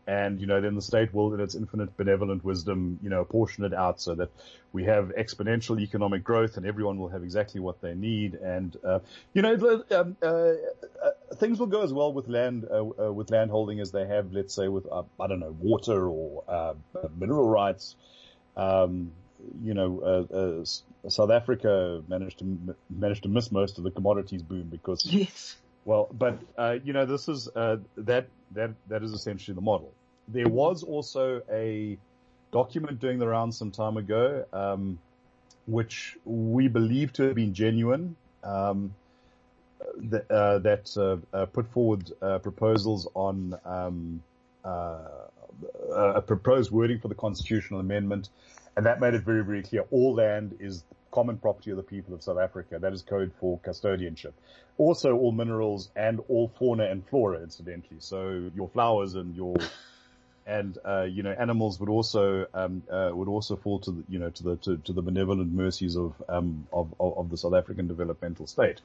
and, 0.08 0.40
you 0.40 0.48
know, 0.48 0.62
then 0.62 0.74
the 0.76 0.82
state 0.82 1.14
will, 1.14 1.34
in 1.34 1.42
its 1.42 1.54
infinite 1.54 1.98
benevolent 1.98 2.42
wisdom, 2.44 2.98
you 3.04 3.10
know, 3.10 3.20
apportion 3.20 3.66
it 3.66 3.74
out 3.74 4.00
so 4.00 4.16
that 4.16 4.30
we 4.72 4.86
have 4.86 5.12
exponential 5.20 5.78
economic 5.82 6.24
growth 6.24 6.56
and 6.56 6.66
everyone 6.66 6.98
will 6.98 7.10
have 7.10 7.24
exactly 7.24 7.60
what 7.60 7.82
they 7.82 7.94
need. 7.94 8.36
And, 8.36 8.76
uh, 8.86 9.00
you 9.34 9.42
know, 9.42 9.84
um, 9.92 10.16
uh, 10.24 10.26
uh, 10.26 10.54
things 11.36 11.60
will 11.60 11.68
go 11.68 11.84
as 11.84 11.92
well 11.92 12.14
with 12.14 12.30
land, 12.30 12.66
uh, 12.72 13.08
uh, 13.08 13.12
with 13.12 13.30
land 13.32 13.52
holding 13.52 13.82
as 13.82 13.92
they 13.92 14.08
have, 14.08 14.32
let's 14.32 14.54
say, 14.54 14.70
with, 14.70 14.88
uh, 14.90 15.04
I 15.20 15.28
don't 15.28 15.42
know, 15.42 15.56
water 15.60 16.08
or, 16.08 16.76
mineral 17.18 17.50
rights. 17.50 17.96
Um, 18.56 19.12
you 19.62 19.74
know, 19.74 20.64
South 21.10 21.30
Africa 21.30 22.02
managed 22.08 22.40
to 22.40 22.76
managed 22.90 23.24
to 23.24 23.30
miss 23.30 23.52
most 23.52 23.78
of 23.78 23.84
the 23.84 23.92
commodities 23.92 24.42
boom 24.42 24.64
because 24.64 25.06
yes. 25.06 25.58
Well, 25.88 26.10
but 26.12 26.38
uh, 26.58 26.79
you 26.84 26.91
know, 26.91 27.06
this 27.06 27.29
is 27.29 27.48
uh, 27.56 27.77
that 27.96 28.27
that 28.51 28.72
that 28.89 29.03
is 29.03 29.13
essentially 29.13 29.56
the 29.56 29.62
model. 29.62 29.94
There 30.27 30.50
was 30.50 30.84
also 30.84 31.41
a 31.50 31.98
document 32.51 33.00
doing 33.00 33.20
the 33.20 33.27
rounds 33.27 33.58
some 33.58 33.72
time 33.72 33.96
ago, 33.96 34.44
um, 34.51 35.00
which 35.65 36.17
we 36.25 36.67
believe 36.67 37.13
to 37.13 37.24
have 37.27 37.36
been 37.36 37.53
genuine, 37.53 38.17
um, 38.44 38.94
that, 39.96 40.29
uh, 40.29 40.60
that 40.60 40.91
uh, 40.98 41.20
uh, 41.34 41.46
put 41.46 41.72
forward 41.72 42.12
uh, 42.22 42.39
proposals 42.39 43.08
on 43.13 43.58
um, 43.63 44.22
a 44.65 46.22
proposed 46.22 46.70
wording 46.70 47.00
for 47.00 47.08
the 47.08 47.15
constitutional 47.15 47.79
amendment, 47.79 48.27
and 48.75 48.86
that 48.86 49.00
made 49.00 49.13
it 49.13 49.22
very 49.22 49.41
very 49.41 49.63
clear: 49.63 49.86
all 49.91 50.15
land 50.15 50.58
is 50.60 50.84
common 51.18 51.38
property 51.40 51.72
of 51.72 51.78
the 51.78 51.82
people 51.96 52.14
of 52.14 52.22
South 52.22 52.38
Africa. 52.38 52.78
That 52.80 52.94
is 52.94 53.02
code 53.02 53.32
for 53.40 53.60
custodianship. 53.62 54.34
Also 54.78 55.18
all 55.18 55.32
minerals 55.32 55.90
and 55.96 56.20
all 56.30 56.52
fauna 56.60 56.84
and 56.84 57.04
flora, 57.08 57.42
incidentally. 57.42 57.98
So 57.98 58.52
your 58.54 58.70
flowers 58.70 59.16
and 59.16 59.36
your, 59.36 59.56
and, 60.46 60.78
uh, 60.86 61.08
you 61.10 61.24
know, 61.24 61.32
animals 61.32 61.80
would 61.80 61.90
also, 61.90 62.46
um, 62.54 62.84
uh, 62.92 63.10
would 63.14 63.28
also 63.28 63.56
fall 63.56 63.80
to 63.80 63.92
the, 63.94 64.04
you 64.08 64.20
know, 64.20 64.30
to 64.30 64.44
the, 64.44 64.56
to, 64.58 64.78
to 64.78 64.94
the 64.94 65.02
benevolent 65.02 65.52
mercies 65.52 65.98
of, 65.98 66.14
um, 66.30 66.68
of, 66.72 66.94
of, 67.00 67.18
of, 67.18 67.30
the 67.32 67.38
South 67.38 67.56
African 67.56 67.88
developmental 67.88 68.46
state. 68.46 68.80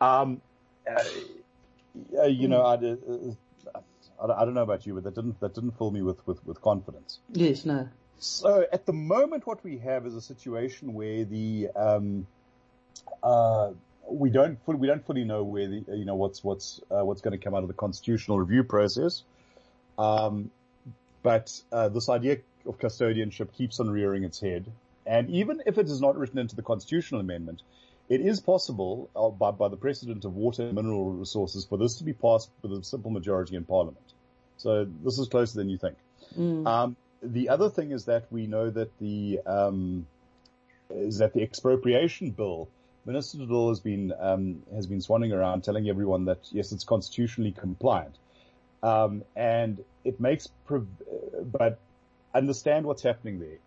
Um, 0.00 0.40
uh, 0.88 2.26
you 2.26 2.46
know, 2.46 2.62
I, 2.62 2.74
uh, 2.74 4.32
I, 4.38 4.44
don't 4.44 4.54
know 4.54 4.62
about 4.62 4.86
you, 4.86 4.94
but 4.94 5.02
that 5.02 5.16
didn't, 5.16 5.40
that 5.40 5.52
didn't 5.52 5.76
fill 5.78 5.90
me 5.90 6.02
with, 6.02 6.24
with, 6.28 6.46
with 6.46 6.60
confidence. 6.60 7.18
Yes, 7.32 7.64
no. 7.64 7.88
So 8.22 8.64
at 8.72 8.86
the 8.86 8.92
moment, 8.92 9.46
what 9.46 9.64
we 9.64 9.78
have 9.78 10.06
is 10.06 10.14
a 10.14 10.20
situation 10.20 10.94
where 10.94 11.24
the 11.24 11.68
um, 11.74 12.26
uh, 13.22 13.70
we 14.08 14.30
don't 14.30 14.62
fully, 14.64 14.78
we 14.78 14.86
don't 14.86 15.04
fully 15.04 15.24
know 15.24 15.42
where 15.42 15.66
the 15.66 15.84
you 15.88 16.04
know 16.04 16.14
what's 16.14 16.44
what's 16.44 16.80
uh, 16.90 17.04
what's 17.04 17.20
going 17.20 17.38
to 17.38 17.44
come 17.44 17.54
out 17.54 17.62
of 17.62 17.68
the 17.68 17.74
constitutional 17.74 18.38
review 18.38 18.62
process. 18.62 19.24
Um, 19.98 20.50
but 21.22 21.60
uh, 21.72 21.88
this 21.88 22.08
idea 22.08 22.38
of 22.66 22.78
custodianship 22.78 23.52
keeps 23.54 23.80
on 23.80 23.90
rearing 23.90 24.22
its 24.22 24.40
head, 24.40 24.70
and 25.04 25.28
even 25.30 25.62
if 25.66 25.78
it 25.78 25.88
is 25.88 26.00
not 26.00 26.16
written 26.16 26.38
into 26.38 26.54
the 26.54 26.62
constitutional 26.62 27.20
amendment, 27.20 27.62
it 28.08 28.20
is 28.20 28.40
possible 28.40 29.10
uh, 29.16 29.30
by, 29.30 29.50
by 29.50 29.68
the 29.68 29.76
precedent 29.76 30.24
of 30.24 30.36
water 30.36 30.62
and 30.62 30.74
mineral 30.74 31.10
resources 31.10 31.64
for 31.64 31.76
this 31.76 31.98
to 31.98 32.04
be 32.04 32.12
passed 32.12 32.50
with 32.62 32.72
a 32.72 32.84
simple 32.84 33.10
majority 33.10 33.56
in 33.56 33.64
parliament. 33.64 34.12
So 34.58 34.86
this 35.04 35.18
is 35.18 35.28
closer 35.28 35.58
than 35.58 35.68
you 35.68 35.78
think. 35.78 35.96
Mm. 36.38 36.66
Um, 36.66 36.96
the 37.22 37.48
other 37.48 37.70
thing 37.70 37.92
is 37.92 38.04
that 38.06 38.26
we 38.30 38.46
know 38.46 38.70
that 38.70 38.96
the 38.98 39.40
um, 39.46 40.06
is 40.90 41.18
that 41.18 41.32
the 41.32 41.42
expropriation 41.42 42.30
bill, 42.30 42.68
Minister 43.04 43.38
De 43.38 43.68
has 43.68 43.80
been 43.80 44.12
um, 44.18 44.62
has 44.74 44.86
been 44.86 44.98
swanning 44.98 45.32
around 45.32 45.62
telling 45.62 45.88
everyone 45.88 46.24
that 46.26 46.48
yes, 46.50 46.72
it's 46.72 46.84
constitutionally 46.84 47.52
compliant, 47.52 48.16
um, 48.82 49.22
and 49.36 49.82
it 50.04 50.20
makes, 50.20 50.48
prov- 50.66 50.86
but 51.44 51.78
understand 52.34 52.86
what's 52.86 53.02
happening 53.02 53.38
there. 53.38 53.58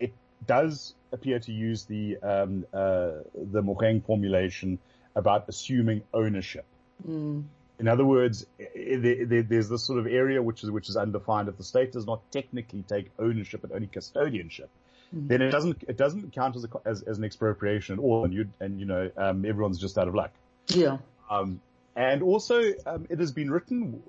It 0.00 0.12
does 0.46 0.94
appear 1.12 1.38
to 1.40 1.52
use 1.52 1.84
the 1.84 2.16
um, 2.18 2.66
uh, 2.72 3.22
the 3.34 3.62
Mogoeng 3.62 4.04
formulation 4.04 4.78
about 5.14 5.48
assuming 5.48 6.02
ownership. 6.12 6.66
Mm. 7.08 7.44
In 7.78 7.88
other 7.88 8.04
words, 8.04 8.46
there's 8.58 9.68
this 9.68 9.82
sort 9.82 9.98
of 9.98 10.06
area 10.06 10.42
which 10.42 10.64
is 10.64 10.70
which 10.70 10.88
is 10.88 10.96
undefined. 10.96 11.48
If 11.48 11.58
the 11.58 11.64
state 11.64 11.92
does 11.92 12.06
not 12.06 12.20
technically 12.32 12.82
take 12.82 13.10
ownership 13.18 13.64
and 13.64 13.72
only 13.72 13.86
custodianship, 13.86 14.68
mm-hmm. 15.14 15.26
then 15.26 15.42
it 15.42 15.50
doesn't 15.50 15.84
it 15.86 15.98
doesn't 15.98 16.32
count 16.32 16.56
as, 16.56 16.64
a, 16.64 16.68
as, 16.86 17.02
as 17.02 17.18
an 17.18 17.24
expropriation 17.24 17.98
at 17.98 18.02
all, 18.02 18.24
and 18.24 18.32
you 18.32 18.48
and 18.60 18.80
you 18.80 18.86
know 18.86 19.10
um, 19.16 19.44
everyone's 19.44 19.78
just 19.78 19.98
out 19.98 20.08
of 20.08 20.14
luck. 20.14 20.30
Yeah. 20.68 20.98
Um, 21.28 21.60
and 21.94 22.22
also, 22.22 22.72
um, 22.86 23.06
it 23.10 23.18
has 23.18 23.32
been 23.32 23.50
written. 23.50 24.02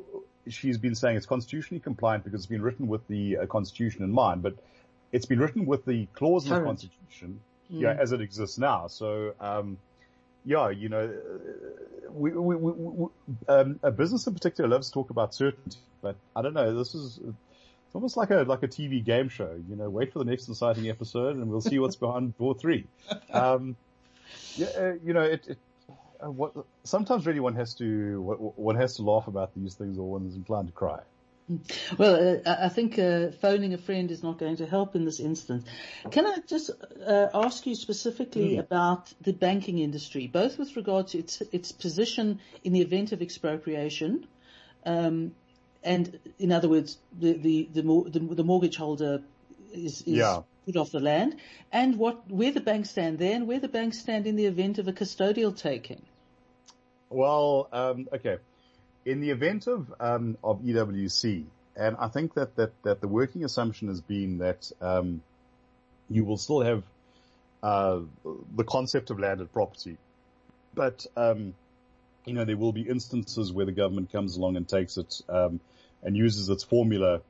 She's 0.48 0.78
been 0.78 0.96
saying 0.96 1.18
it's 1.18 1.26
constitutionally 1.26 1.82
compliant 1.82 2.24
because 2.24 2.42
it's 2.42 2.50
been 2.50 2.62
written 2.62 2.88
with 2.88 3.06
the 3.08 3.38
uh, 3.38 3.46
constitution 3.48 4.04
in 4.04 4.12
mind, 4.12 4.44
but 4.44 4.56
it's 5.12 5.26
been 5.26 5.40
written 5.40 5.66
with 5.66 5.86
the 5.86 6.08
clause 6.14 6.46
in 6.46 6.54
the 6.54 6.62
constitution, 6.62 7.42
mm. 7.72 7.82
yeah, 7.82 7.96
as 8.00 8.12
it 8.12 8.22
exists 8.22 8.58
now. 8.58 8.88
So, 8.88 9.34
um, 9.40 9.78
yeah, 10.46 10.70
you 10.70 10.89
know, 10.89 11.13
we, 12.10 12.32
we, 12.32 12.56
we, 12.56 12.72
we 12.72 13.08
um, 13.48 13.79
a 13.84 13.91
business 13.91 14.27
in 14.27 14.34
particular 14.34 14.70
loves 14.70 14.88
to 14.88 14.94
talk 14.94 15.10
about 15.10 15.34
certainty, 15.34 15.77
but 16.01 16.15
I 16.36 16.41
don't 16.41 16.53
know. 16.53 16.77
This 16.77 16.96
is 16.96 17.20
it's 17.20 17.96
almost 17.96 18.17
like 18.17 18.32
a 18.32 18.44
like 18.44 18.63
a 18.63 18.67
TV 18.67 19.03
game 19.03 19.29
show. 19.29 19.60
You 19.70 19.75
know, 19.75 19.89
wait 19.89 20.13
for 20.13 20.20
the 20.20 20.25
next 20.25 20.50
exciting 20.50 20.89
episode, 20.89 21.38
and 21.38 21.50
we'll 21.50 21.62
see 21.62 21.79
what's 21.79 21.96
behind 21.96 22.38
door 22.38 22.56
three. 22.56 22.86
Um, 23.32 23.75
yeah, 24.56 24.67
uh, 24.77 24.94
you 25.03 25.13
know, 25.13 25.22
it, 25.22 25.48
it 25.48 25.58
uh, 26.24 26.32
what, 26.32 26.53
sometimes 26.84 27.25
really 27.25 27.39
one 27.39 27.56
has 27.56 27.74
to 27.75 28.22
one 28.56 28.75
has 28.75 28.96
to 28.96 29.03
laugh 29.03 29.27
about 29.27 29.51
these 29.56 29.75
things, 29.75 29.98
or 29.98 30.10
one 30.10 30.25
is 30.27 30.36
inclined 30.36 30.67
to 30.67 30.74
cry. 30.74 31.00
Well, 31.98 32.42
uh, 32.46 32.56
I 32.60 32.68
think 32.68 33.00
uh, 33.00 33.32
phoning 33.32 33.74
a 33.74 33.77
friend 33.77 34.12
is 34.12 34.22
not 34.22 34.38
going 34.38 34.58
to 34.58 34.66
help 34.66 34.96
in 34.96 35.06
this 35.06 35.22
instance. 35.22 35.66
Can 36.12 36.25
I 36.25 36.39
just 36.46 36.72
uh, 37.06 37.27
ask 37.34 37.66
you 37.66 37.75
specifically 37.75 38.56
mm. 38.56 38.60
about 38.60 39.13
the 39.22 39.32
banking 39.32 39.80
industry, 39.80 40.27
both 40.27 40.58
with 40.58 40.75
regard 40.75 41.08
to 41.10 41.20
its 41.20 41.42
its 41.54 41.72
position 41.72 42.39
in 42.66 42.74
the 42.74 42.82
event 42.82 43.13
of 43.13 43.22
expropriation, 43.22 44.27
um, 44.86 45.34
and 45.84 46.20
in 46.38 46.51
other 46.51 46.68
words, 46.68 46.98
the 47.18 47.34
the 47.34 47.70
the, 47.74 47.82
the, 47.82 48.20
the 48.36 48.44
mortgage 48.44 48.75
holder 48.75 49.22
is, 49.72 50.01
is 50.01 50.18
yeah. 50.18 50.42
put 50.66 50.75
off 50.75 50.92
the 50.92 51.00
land, 51.00 51.38
and 51.72 51.98
what 51.98 52.30
where 52.30 52.51
the 52.51 52.60
banks 52.60 52.89
stand 52.89 53.20
there, 53.20 53.36
and 53.36 53.48
where 53.48 53.62
the 53.62 53.70
banks 53.70 54.00
stand 54.00 54.27
in 54.27 54.36
the 54.36 54.48
event 54.48 54.80
of 54.80 54.89
a 54.89 54.94
custodial 54.94 55.56
taking. 55.56 56.01
Well, 57.10 57.70
um, 57.72 58.10
okay 58.12 58.39
in 59.08 59.22
the 59.22 59.30
event 59.30 59.68
of 59.68 59.94
um, 60.02 60.38
of 60.44 60.62
EWC, 60.62 61.46
and 61.78 61.96
I 61.98 62.10
think 62.10 62.34
that 62.34 62.58
that 62.58 62.72
that 62.84 63.00
the 63.00 63.08
working 63.08 63.46
assumption 63.46 63.88
has 63.88 64.02
been 64.02 64.40
that 64.40 64.70
um, 64.82 65.22
you 66.10 66.26
will 66.26 66.38
still 66.38 66.60
have 66.62 66.84
uh, 67.64 68.02
the 68.54 68.66
concept 68.66 69.10
of 69.10 69.18
landed 69.18 69.54
property, 69.54 69.98
but 70.76 71.06
um, 71.16 71.54
you 72.26 72.34
know 72.34 72.44
there 72.44 72.58
will 72.58 72.74
be 72.74 72.82
instances 72.82 73.54
where 73.54 73.66
the 73.66 73.72
government 73.72 74.12
comes 74.12 74.36
along 74.36 74.58
and 74.58 74.68
takes 74.68 74.98
it 74.98 75.22
um, 75.30 75.62
and 76.04 76.18
uses 76.18 76.50
its 76.50 76.66
formula, 76.66 77.22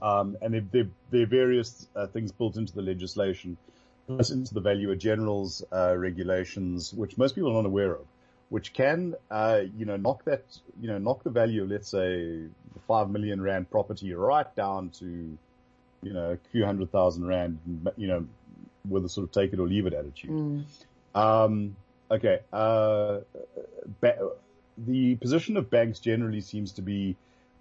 um, 0.00 0.38
and 0.40 0.54
there, 0.54 0.64
there, 0.72 0.88
there, 1.10 1.22
are 1.24 1.26
various 1.26 1.86
uh, 1.94 2.06
things 2.06 2.32
built 2.32 2.56
into 2.56 2.72
the 2.72 2.82
legislation, 2.82 3.58
plus 4.06 4.30
into 4.30 4.54
the 4.54 4.60
valuer 4.62 4.96
general's 4.96 5.62
uh, 5.70 5.94
regulations, 5.94 6.94
which 6.94 7.18
most 7.18 7.34
people 7.34 7.50
are 7.50 7.62
not 7.62 7.66
aware 7.66 7.92
of 7.92 8.06
which 8.52 8.74
can, 8.74 9.14
uh, 9.30 9.60
you 9.78 9.86
know, 9.86 9.96
knock 9.96 10.22
that, 10.26 10.44
you 10.78 10.86
know, 10.86 10.98
knock 10.98 11.22
the 11.22 11.30
value 11.30 11.62
of, 11.62 11.70
let's 11.70 11.88
say, 11.88 12.10
the 12.74 12.80
five 12.86 13.08
million 13.08 13.40
rand 13.40 13.70
property 13.70 14.12
right 14.12 14.54
down 14.54 14.90
to, 14.90 15.06
you 16.02 16.12
know, 16.12 16.32
a 16.32 16.38
few 16.50 16.62
hundred 16.62 16.92
thousand 16.92 17.26
rand, 17.26 17.58
you 17.96 18.06
know, 18.06 18.26
with 18.86 19.06
a 19.06 19.08
sort 19.08 19.24
of 19.24 19.32
take 19.32 19.54
it 19.54 19.58
or 19.58 19.66
leave 19.66 19.86
it 19.86 19.94
attitude. 19.94 20.30
Mm. 20.30 20.64
Um, 21.14 21.76
okay. 22.10 22.40
Uh, 22.52 23.20
ba- 24.02 24.32
the 24.76 25.14
position 25.14 25.56
of 25.56 25.70
banks 25.70 25.98
generally 25.98 26.42
seems 26.42 26.72
to 26.72 26.82
be 26.82 27.16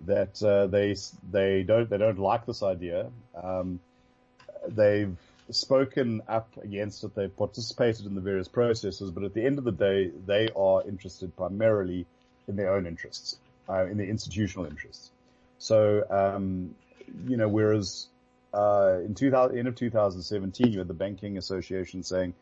that, 0.08 0.44
uh, 0.44 0.68
they, 0.68 0.98
they 1.32 1.64
don't, 1.64 1.90
they 1.90 2.00
don't 2.00 2.20
like 2.20 2.46
this 2.46 2.64
idea. 2.64 3.08
Um, 3.42 3.80
they've, 4.68 5.16
spoken 5.52 6.22
up 6.28 6.50
against 6.62 7.04
it. 7.04 7.16
They've 7.16 7.36
participated 7.36 8.06
in 8.06 8.16
the 8.16 8.22
various 8.22 8.48
processes, 8.48 9.12
but 9.12 9.24
at 9.24 9.34
the 9.34 9.46
end 9.46 9.58
of 9.58 9.64
the 9.64 9.72
day, 9.72 10.12
they 10.26 10.50
are 10.56 10.84
interested 10.88 11.36
primarily 11.36 12.06
in 12.48 12.56
their 12.56 12.74
own 12.74 12.86
interests, 12.86 13.38
uh, 13.70 13.86
in 13.86 13.98
their 13.98 14.08
institutional 14.08 14.66
interests. 14.66 15.12
So, 15.60 16.04
um, 16.10 16.76
you 17.28 17.38
know, 17.38 17.48
whereas 17.48 18.08
uh, 18.54 19.00
in 19.06 19.16
2000, 19.16 19.58
end 19.58 19.68
of 19.68 19.76
2017, 19.76 20.72
you 20.72 20.80
had 20.80 20.88
the 20.88 20.94
Banking 20.94 21.38
Association 21.38 22.04
saying, 22.04 22.34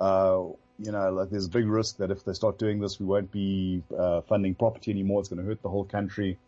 uh, 0.00 0.44
you 0.78 0.90
know, 0.90 1.12
like 1.12 1.30
there's 1.30 1.46
a 1.46 1.50
big 1.50 1.66
risk 1.66 1.98
that 1.98 2.10
if 2.10 2.24
they 2.24 2.32
start 2.32 2.58
doing 2.58 2.80
this, 2.80 2.98
we 2.98 3.06
won't 3.06 3.30
be 3.30 3.82
uh, 3.96 4.22
funding 4.22 4.54
property 4.54 4.90
anymore. 4.90 5.20
It's 5.20 5.28
going 5.28 5.40
to 5.40 5.46
hurt 5.46 5.62
the 5.62 5.68
whole 5.68 5.84
country. 5.84 6.38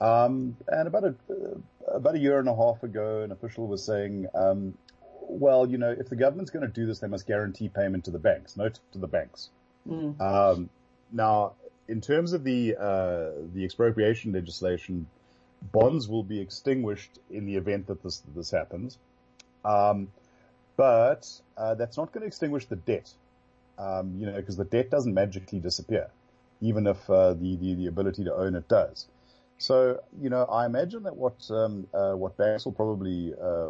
Um, 0.00 0.56
and 0.66 0.88
about 0.88 1.04
a 1.04 1.14
uh, 1.30 1.94
about 1.94 2.14
a 2.14 2.18
year 2.18 2.38
and 2.38 2.48
a 2.48 2.54
half 2.54 2.82
ago, 2.82 3.22
an 3.22 3.32
official 3.32 3.66
was 3.66 3.84
saying, 3.84 4.26
um, 4.34 4.74
well, 5.30 5.68
you 5.68 5.78
know, 5.78 5.90
if 5.90 6.08
the 6.08 6.16
government's 6.16 6.50
going 6.50 6.66
to 6.66 6.72
do 6.72 6.86
this, 6.86 6.98
they 6.98 7.08
must 7.08 7.26
guarantee 7.26 7.68
payment 7.68 8.04
to 8.04 8.10
the 8.10 8.18
banks, 8.18 8.56
not 8.56 8.78
to 8.92 8.98
the 8.98 9.06
banks. 9.06 9.50
Mm. 9.88 10.20
Um, 10.20 10.70
now, 11.12 11.54
in 11.88 12.00
terms 12.00 12.32
of 12.32 12.44
the 12.44 12.76
uh, 12.76 13.30
the 13.54 13.64
expropriation 13.64 14.32
legislation, 14.32 15.06
bonds 15.72 16.08
will 16.08 16.22
be 16.22 16.40
extinguished 16.40 17.18
in 17.30 17.46
the 17.46 17.56
event 17.56 17.86
that 17.86 18.02
this 18.02 18.22
this 18.34 18.50
happens, 18.50 18.98
um, 19.64 20.08
but 20.76 21.28
uh, 21.56 21.74
that's 21.74 21.96
not 21.96 22.12
going 22.12 22.22
to 22.22 22.26
extinguish 22.26 22.66
the 22.66 22.76
debt. 22.76 23.12
Um, 23.78 24.16
you 24.18 24.26
know, 24.26 24.36
because 24.36 24.56
the 24.56 24.64
debt 24.64 24.90
doesn't 24.90 25.14
magically 25.14 25.58
disappear, 25.58 26.10
even 26.60 26.86
if 26.86 27.08
uh, 27.08 27.32
the, 27.32 27.56
the 27.56 27.74
the 27.74 27.86
ability 27.86 28.24
to 28.24 28.34
own 28.34 28.54
it 28.54 28.68
does. 28.68 29.06
So, 29.60 30.00
you 30.18 30.30
know, 30.30 30.44
I 30.44 30.64
imagine 30.64 31.02
that 31.02 31.16
what 31.16 31.36
um, 31.50 31.86
uh, 31.92 32.12
what 32.12 32.38
banks 32.38 32.64
will 32.64 32.72
probably 32.72 33.34
uh, 33.34 33.68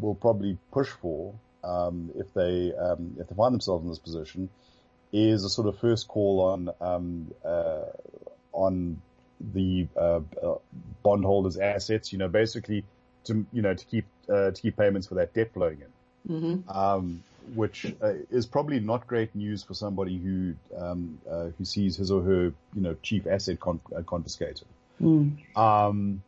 will 0.00 0.14
probably 0.14 0.56
push 0.72 0.88
for 0.88 1.34
um, 1.62 2.10
if 2.16 2.32
they 2.32 2.72
um, 2.72 3.16
if 3.20 3.28
they 3.28 3.34
find 3.34 3.52
themselves 3.52 3.84
in 3.84 3.90
this 3.90 3.98
position 3.98 4.48
is 5.12 5.44
a 5.44 5.50
sort 5.50 5.68
of 5.68 5.78
first 5.78 6.08
call 6.08 6.40
on 6.40 6.70
um, 6.80 7.34
uh, 7.44 7.82
on 8.52 9.02
the 9.52 9.86
uh, 9.94 10.20
uh, 10.42 10.54
bondholders' 11.02 11.58
assets. 11.58 12.12
You 12.12 12.18
know, 12.18 12.28
basically 12.28 12.84
to 13.24 13.44
you 13.52 13.60
know 13.60 13.74
to 13.74 13.84
keep 13.84 14.06
uh, 14.30 14.52
to 14.52 14.62
keep 14.62 14.78
payments 14.78 15.06
for 15.06 15.16
that 15.16 15.34
debt 15.34 15.52
flowing 15.52 15.82
in. 15.82 16.32
Mm-hmm. 16.34 16.70
Um, 16.70 17.22
which 17.54 17.86
is 18.30 18.46
probably 18.46 18.80
not 18.80 19.06
great 19.06 19.32
news 19.36 19.62
for 19.62 19.74
somebody 19.74 20.16
who 20.16 20.54
um, 20.76 21.18
who 21.58 21.64
sees 21.66 21.96
his 21.96 22.10
or 22.10 22.22
her 22.22 22.52
you 22.74 22.80
know 22.80 22.96
chief 23.02 23.26
asset 23.26 23.60
con- 23.60 23.80
confiscated. 24.06 24.66
Mm. 25.00 25.56
Um, 25.56 26.22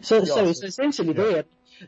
so, 0.00 0.24
so, 0.24 0.52
so 0.52 0.66
essentially 0.66 1.08
yeah. 1.08 1.42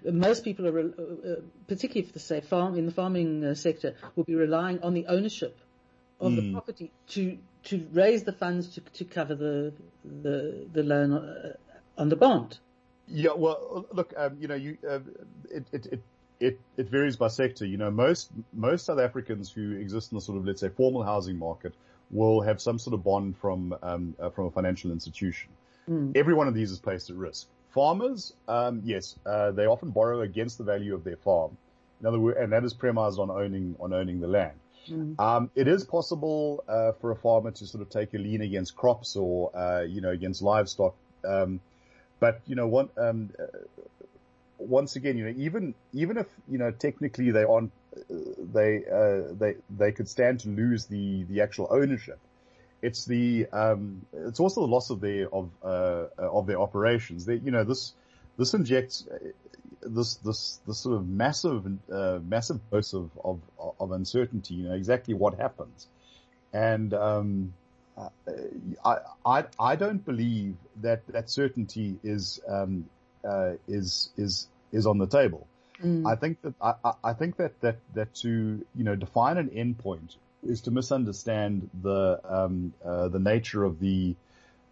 there, 0.05 0.13
most 0.13 0.45
people 0.45 0.67
are, 0.67 0.81
uh, 0.81 1.41
particularly 1.67 2.07
if 2.07 2.13
the 2.13 2.21
say 2.21 2.41
farm, 2.41 2.77
in 2.77 2.87
the 2.87 2.93
farming 2.93 3.45
uh, 3.45 3.55
sector, 3.55 3.95
will 4.15 4.25
be 4.25 4.35
relying 4.35 4.83
on 4.83 4.95
the 4.95 5.07
ownership 5.07 5.59
of 6.21 6.33
mm. 6.33 6.37
the 6.37 6.53
property 6.53 6.91
to, 7.09 7.39
to 7.65 7.87
raise 7.93 8.25
the 8.25 8.33
funds 8.33 8.75
to, 8.75 8.81
to 8.81 9.05
cover 9.05 9.35
the, 9.35 9.73
the, 10.05 10.67
the 10.73 10.83
loan 10.83 11.13
uh, 11.13 11.53
on 11.97 12.09
the 12.09 12.17
bond. 12.17 12.59
Yeah, 13.07 13.33
well, 13.35 13.87
look, 13.93 14.13
um, 14.17 14.37
you 14.39 14.49
know, 14.49 14.55
you, 14.55 14.77
uh, 14.89 14.99
it, 15.51 15.65
it, 15.73 15.87
it, 15.87 16.03
it, 16.41 16.61
it 16.77 16.91
varies 16.91 17.17
by 17.17 17.29
sector. 17.29 17.65
You 17.65 17.79
know, 17.79 17.91
most, 17.91 18.31
most 18.53 18.85
South 18.87 18.99
Africans 18.99 19.51
who 19.51 19.73
exist 19.73 20.13
in 20.13 20.17
the 20.17 20.23
sort 20.23 20.39
of, 20.39 20.47
let's 20.47 20.61
say, 20.61 20.69
formal 20.69 21.03
housing 21.03 21.39
market 21.39 21.73
will 22.11 22.43
have 22.43 22.61
some 22.61 22.79
sort 22.79 22.95
of 22.95 23.03
bond 23.03 23.37
from, 23.39 23.75
um, 23.83 24.15
uh, 24.21 24.31
from 24.31 24.47
a 24.47 24.51
financial 24.51 24.91
institution. 24.91 25.51
Mm. 25.89 26.17
Every 26.17 26.35
one 26.35 26.49
of 26.49 26.55
these 26.55 26.71
is 26.71 26.79
placed 26.79 27.11
at 27.11 27.17
risk. 27.17 27.49
Farmers, 27.71 28.33
um, 28.47 28.83
yes, 28.85 29.17
uh, 29.27 29.51
they 29.53 29.67
often 29.67 29.91
borrow 29.91 30.21
against 30.21 30.59
the 30.59 30.65
value 30.65 30.95
of 30.95 31.05
their 31.05 31.17
farm. 31.17 31.57
In 32.01 32.07
other 32.07 32.19
words, 32.19 32.39
and 32.41 32.53
that 32.53 32.65
is 32.65 32.75
premised 32.75 33.19
on 33.19 33.31
owning 33.31 33.77
on 33.81 33.93
owning 33.93 34.21
the 34.21 34.29
land. 34.29 34.59
Mm. 34.89 35.19
Um, 35.21 35.51
it 35.55 35.69
is 35.69 35.85
possible 35.85 36.65
uh, 36.69 36.93
for 37.01 37.11
a 37.11 37.17
farmer 37.17 37.51
to 37.51 37.67
sort 37.67 37.83
of 37.83 37.91
take 37.91 38.15
a 38.15 38.19
lean 38.19 38.41
against 38.41 38.77
crops 38.77 39.17
or 39.17 39.55
uh, 39.57 39.83
you 39.83 40.01
know 40.01 40.11
against 40.11 40.41
livestock, 40.43 40.95
um, 41.27 41.61
but 42.21 42.41
you 42.47 42.55
know 42.55 42.67
one, 42.67 42.89
um, 42.97 43.31
uh, 43.39 43.47
once 44.59 44.97
again, 44.97 45.19
you 45.19 45.25
know 45.25 45.35
even 45.37 45.75
even 45.93 46.17
if 46.17 46.27
you 46.49 46.59
know 46.59 46.71
technically 46.71 47.31
they 47.31 47.45
aren't 47.45 47.73
they 48.53 48.85
uh, 48.87 49.33
they 49.39 49.57
they 49.77 49.93
could 49.93 50.09
stand 50.09 50.41
to 50.41 50.49
lose 50.49 50.87
the 50.87 51.25
the 51.25 51.41
actual 51.41 51.69
ownership. 51.71 52.19
It's 52.81 53.05
the 53.05 53.47
um, 53.53 54.03
it's 54.13 54.41
also 54.41 54.61
the 54.61 54.69
loss 54.69 54.91
of 54.91 55.01
their 55.01 55.33
of 55.35 55.51
uh, 55.63 56.07
of 56.19 56.47
their 56.47 56.61
operations. 56.61 57.27
They, 57.27 57.37
you 57.37 57.51
know 57.51 57.65
this 57.65 57.95
this 58.37 58.55
injects 58.55 59.07
this 59.83 60.15
this 60.17 60.61
this 60.67 60.79
sort 60.79 60.97
of 60.97 61.09
massive 61.09 61.67
uh, 61.91 62.21
massive 62.27 62.61
dose 62.71 62.95
of, 62.95 63.11
of 63.25 63.41
of 63.81 63.93
uncertainty. 63.93 64.55
You 64.55 64.69
know 64.69 64.75
exactly 64.75 65.15
what 65.15 65.35
happens, 65.35 65.89
and 66.53 66.95
um, 66.95 67.53
I 68.85 68.99
I 69.27 69.45
I 69.59 69.77
don't 69.77 70.05
believe 70.05 70.55
that 70.83 71.07
that 71.09 71.31
certainty 71.31 71.99
is 72.05 72.41
um, 72.49 72.89
uh, 73.25 73.53
is 73.67 74.11
is 74.17 74.49
is 74.73 74.87
on 74.87 74.99
the 74.99 75.07
table. 75.07 75.47
Mm. 75.83 76.07
I 76.07 76.17
think 76.17 76.43
that 76.43 76.55
I, 76.61 76.93
I 77.05 77.13
think 77.13 77.37
that 77.37 77.61
that 77.61 77.79
that 77.95 78.15
to 78.17 78.65
you 78.75 78.85
know 78.85 78.97
define 78.97 79.37
an 79.39 79.49
endpoint 79.49 80.17
is 80.47 80.61
to 80.63 80.71
misunderstand 80.71 81.69
the 81.83 82.21
um, 82.25 82.73
uh, 82.85 83.09
the 83.09 83.19
nature 83.19 83.65
of 83.65 83.81
the 83.81 84.15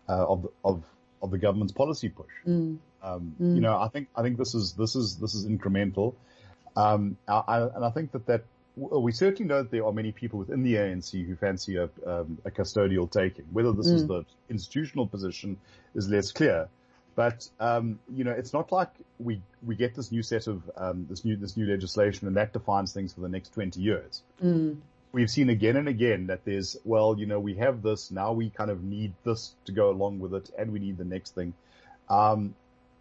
uh, 0.08 0.26
of 0.26 0.48
of 0.64 0.84
of 1.22 1.30
the 1.30 1.38
government's 1.38 1.72
policy 1.72 2.08
push. 2.08 2.30
Mm. 2.46 2.78
Um, 3.02 3.36
mm. 3.40 3.54
You 3.54 3.60
know, 3.60 3.78
I 3.80 3.88
think 3.88 4.08
I 4.16 4.22
think 4.22 4.38
this 4.38 4.54
is 4.54 4.72
this 4.72 4.96
is 4.96 5.16
this 5.16 5.34
is 5.34 5.46
incremental, 5.46 6.14
um, 6.76 7.16
I, 7.28 7.68
and 7.74 7.84
I 7.84 7.90
think 7.90 8.12
that 8.12 8.26
that 8.26 8.44
we 8.76 9.10
certainly 9.12 9.48
know 9.48 9.62
that 9.62 9.70
there 9.70 9.86
are 9.86 9.92
many 9.92 10.12
people 10.12 10.38
within 10.38 10.62
the 10.62 10.74
ANC 10.74 11.26
who 11.26 11.34
fancy 11.34 11.76
a, 11.76 11.88
um, 12.06 12.38
a 12.44 12.50
custodial 12.50 13.10
taking. 13.10 13.46
Whether 13.50 13.72
this 13.72 13.88
mm. 13.88 13.94
is 13.94 14.06
the 14.06 14.24
institutional 14.50 15.06
position 15.06 15.58
is 15.94 16.08
less 16.08 16.30
clear, 16.30 16.68
but 17.14 17.48
um, 17.58 17.98
you 18.12 18.24
know, 18.24 18.32
it's 18.32 18.52
not 18.52 18.72
like 18.72 18.90
we 19.18 19.40
we 19.64 19.76
get 19.76 19.94
this 19.94 20.12
new 20.12 20.22
set 20.22 20.46
of 20.46 20.70
um, 20.76 21.06
this 21.08 21.24
new 21.24 21.36
this 21.36 21.56
new 21.56 21.66
legislation 21.66 22.28
and 22.28 22.36
that 22.36 22.52
defines 22.52 22.92
things 22.92 23.12
for 23.12 23.20
the 23.20 23.28
next 23.28 23.52
twenty 23.52 23.80
years. 23.80 24.22
Mm 24.42 24.76
we've 25.16 25.30
seen 25.30 25.48
again 25.48 25.76
and 25.76 25.88
again 25.88 26.26
that 26.26 26.44
there's, 26.44 26.76
well, 26.84 27.18
you 27.18 27.24
know, 27.24 27.40
we 27.40 27.54
have 27.54 27.80
this, 27.80 28.10
now 28.10 28.32
we 28.34 28.50
kind 28.50 28.70
of 28.70 28.84
need 28.84 29.14
this 29.24 29.54
to 29.64 29.72
go 29.72 29.88
along 29.88 30.20
with 30.20 30.34
it 30.34 30.50
and 30.58 30.70
we 30.70 30.78
need 30.78 30.98
the 30.98 31.06
next 31.06 31.34
thing. 31.34 31.54
Um, 32.10 32.54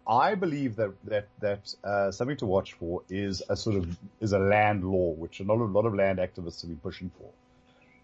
I 0.08 0.34
believe 0.34 0.76
that, 0.76 0.92
that, 1.04 1.28
that, 1.40 1.74
uh, 1.84 2.10
something 2.12 2.38
to 2.38 2.46
watch 2.46 2.72
for 2.72 3.02
is 3.10 3.42
a 3.50 3.54
sort 3.54 3.76
of, 3.76 3.98
is 4.18 4.32
a 4.32 4.38
land 4.38 4.82
law, 4.90 5.10
which 5.10 5.40
a 5.40 5.42
lot 5.44 5.60
of, 5.60 5.68
a 5.68 5.72
lot 5.78 5.84
of 5.84 5.94
land 5.94 6.18
activists 6.18 6.62
have 6.62 6.70
been 6.70 6.78
pushing 6.78 7.10
for. 7.18 7.28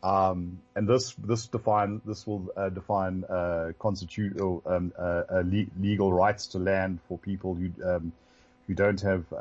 Um, 0.06 0.58
and 0.76 0.86
this, 0.86 1.14
this 1.14 1.46
define, 1.46 2.02
this 2.04 2.26
will, 2.26 2.52
uh, 2.54 2.68
define, 2.68 3.24
uh, 3.24 3.72
constitute, 3.78 4.38
um, 4.38 4.92
uh, 4.98 5.02
uh, 5.02 5.42
le- 5.46 5.72
legal 5.80 6.12
rights 6.12 6.48
to 6.48 6.58
land 6.58 6.98
for 7.08 7.16
people 7.16 7.54
who, 7.54 7.70
um, 7.82 8.12
who 8.66 8.74
don't 8.74 9.00
have, 9.00 9.24
uh, 9.32 9.36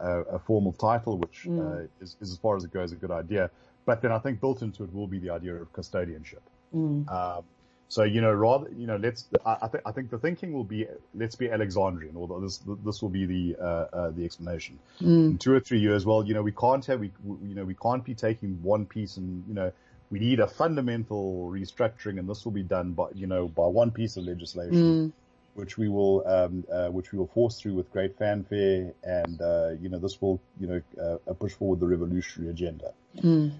a, 0.00 0.22
a, 0.32 0.38
formal 0.40 0.72
title, 0.72 1.16
which, 1.16 1.44
mm. 1.44 1.88
is, 2.00 2.16
is 2.20 2.32
as 2.32 2.38
far 2.38 2.56
as 2.56 2.64
it 2.64 2.72
goes 2.72 2.90
a 2.90 2.96
good 2.96 3.12
idea. 3.12 3.50
But 3.86 4.02
then 4.02 4.12
I 4.12 4.18
think 4.18 4.40
built 4.40 4.60
into 4.62 4.84
it 4.84 4.92
will 4.92 5.06
be 5.06 5.18
the 5.18 5.30
idea 5.30 5.54
of 5.54 5.72
custodianship. 5.72 6.42
Mm. 6.74 7.10
Um, 7.10 7.44
so 7.88 8.02
you 8.02 8.20
know, 8.20 8.32
rather 8.32 8.68
you 8.76 8.86
know, 8.86 8.96
let's. 8.96 9.28
I, 9.44 9.56
I 9.62 9.68
think 9.68 9.82
I 9.86 9.92
think 9.92 10.10
the 10.10 10.18
thinking 10.18 10.52
will 10.52 10.64
be 10.64 10.86
let's 11.14 11.36
be 11.36 11.48
Alexandrian. 11.48 12.16
Although 12.16 12.40
this 12.40 12.60
this 12.84 13.00
will 13.00 13.10
be 13.10 13.26
the 13.26 13.56
uh, 13.60 13.86
uh, 13.92 14.10
the 14.10 14.24
explanation. 14.24 14.78
Mm. 15.00 15.30
In 15.30 15.38
two 15.38 15.54
or 15.54 15.60
three 15.60 15.78
years, 15.78 16.04
well, 16.04 16.26
you 16.26 16.34
know, 16.34 16.42
we 16.42 16.52
can't 16.52 16.84
have 16.86 16.98
we, 17.00 17.12
you 17.24 17.54
know 17.54 17.64
we 17.64 17.74
can't 17.74 18.04
be 18.04 18.14
taking 18.14 18.60
one 18.62 18.86
piece 18.86 19.16
and 19.16 19.44
you 19.46 19.54
know 19.54 19.72
we 20.10 20.18
need 20.18 20.40
a 20.40 20.48
fundamental 20.48 21.48
restructuring, 21.50 22.18
and 22.18 22.28
this 22.28 22.44
will 22.44 22.52
be 22.52 22.62
done 22.62 22.92
by 22.92 23.06
you 23.14 23.26
know 23.28 23.46
by 23.46 23.66
one 23.66 23.92
piece 23.92 24.16
of 24.16 24.24
legislation. 24.24 25.08
Mm. 25.08 25.12
Which 25.54 25.78
we 25.78 25.88
will, 25.88 26.22
um, 26.26 26.64
uh, 26.70 26.88
which 26.88 27.12
we 27.12 27.18
will 27.18 27.28
force 27.28 27.58
through 27.58 27.72
with 27.72 27.90
great 27.90 28.18
fanfare, 28.18 28.92
and 29.02 29.40
uh, 29.40 29.70
you 29.80 29.88
know 29.88 29.98
this 29.98 30.20
will, 30.20 30.38
you 30.60 30.66
know, 30.66 31.18
uh, 31.26 31.32
push 31.32 31.52
forward 31.54 31.80
the 31.80 31.86
revolutionary 31.86 32.50
agenda. 32.50 32.92
Mm. 33.16 33.52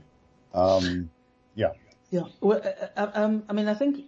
Um, 0.54 1.10
yeah. 1.54 1.72
Yeah. 2.10 2.22
Well, 2.40 2.62
uh, 2.64 2.86
uh, 2.96 3.10
um, 3.14 3.44
I 3.48 3.52
mean, 3.52 3.68
I 3.68 3.74
think 3.74 4.04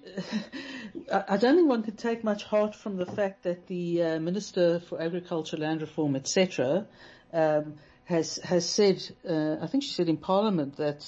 I 1.13 1.37
don't 1.37 1.57
think 1.57 1.69
one 1.69 1.83
could 1.83 1.99
take 1.99 2.23
much 2.23 2.45
heart 2.45 2.75
from 2.75 2.97
the 2.97 3.07
fact 3.07 3.43
that 3.43 3.67
the 3.67 4.03
uh, 4.03 4.21
Minister 4.21 4.81
for 4.81 5.01
Agriculture, 5.01 5.57
Land 5.57 5.81
Reform, 5.81 6.15
etc., 6.15 6.87
um, 7.33 7.75
has 8.05 8.37
has 8.39 8.69
said. 8.69 9.03
Uh, 9.29 9.57
I 9.61 9.67
think 9.67 9.83
she 9.83 9.91
said 9.91 10.09
in 10.09 10.17
Parliament 10.17 10.77
that 10.77 11.05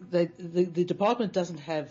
they, 0.00 0.26
the 0.38 0.64
the 0.64 0.84
department 0.84 1.32
doesn't 1.32 1.60
have 1.60 1.90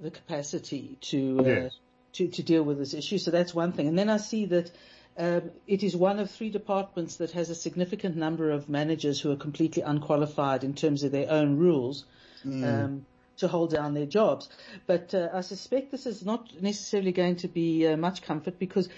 the 0.00 0.10
capacity 0.10 0.98
to 1.00 1.40
uh, 1.40 1.42
yes. 1.44 1.76
to 2.12 2.28
to 2.28 2.42
deal 2.42 2.62
with 2.62 2.78
this 2.78 2.92
issue. 2.92 3.18
So 3.18 3.30
that's 3.30 3.54
one 3.54 3.72
thing. 3.72 3.88
And 3.88 3.98
then 3.98 4.10
I 4.10 4.18
see 4.18 4.46
that 4.46 4.70
um, 5.18 5.50
it 5.66 5.82
is 5.82 5.96
one 5.96 6.18
of 6.18 6.30
three 6.30 6.50
departments 6.50 7.16
that 7.16 7.30
has 7.32 7.48
a 7.48 7.54
significant 7.54 8.16
number 8.16 8.50
of 8.50 8.68
managers 8.68 9.20
who 9.20 9.32
are 9.32 9.36
completely 9.36 9.82
unqualified 9.82 10.62
in 10.62 10.74
terms 10.74 11.04
of 11.04 11.12
their 11.12 11.30
own 11.30 11.56
rules 11.56 12.04
mm. 12.44 12.64
um, 12.64 13.06
to 13.38 13.48
hold 13.48 13.70
down 13.70 13.94
their 13.94 14.06
jobs. 14.06 14.48
But 14.86 15.14
uh, 15.14 15.28
I 15.32 15.40
suspect 15.40 15.90
this 15.90 16.06
is 16.06 16.24
not 16.24 16.60
necessarily 16.60 17.12
going 17.12 17.36
to 17.36 17.48
be 17.48 17.86
uh, 17.86 17.96
much 17.96 18.22
comfort 18.22 18.58
because 18.58 18.88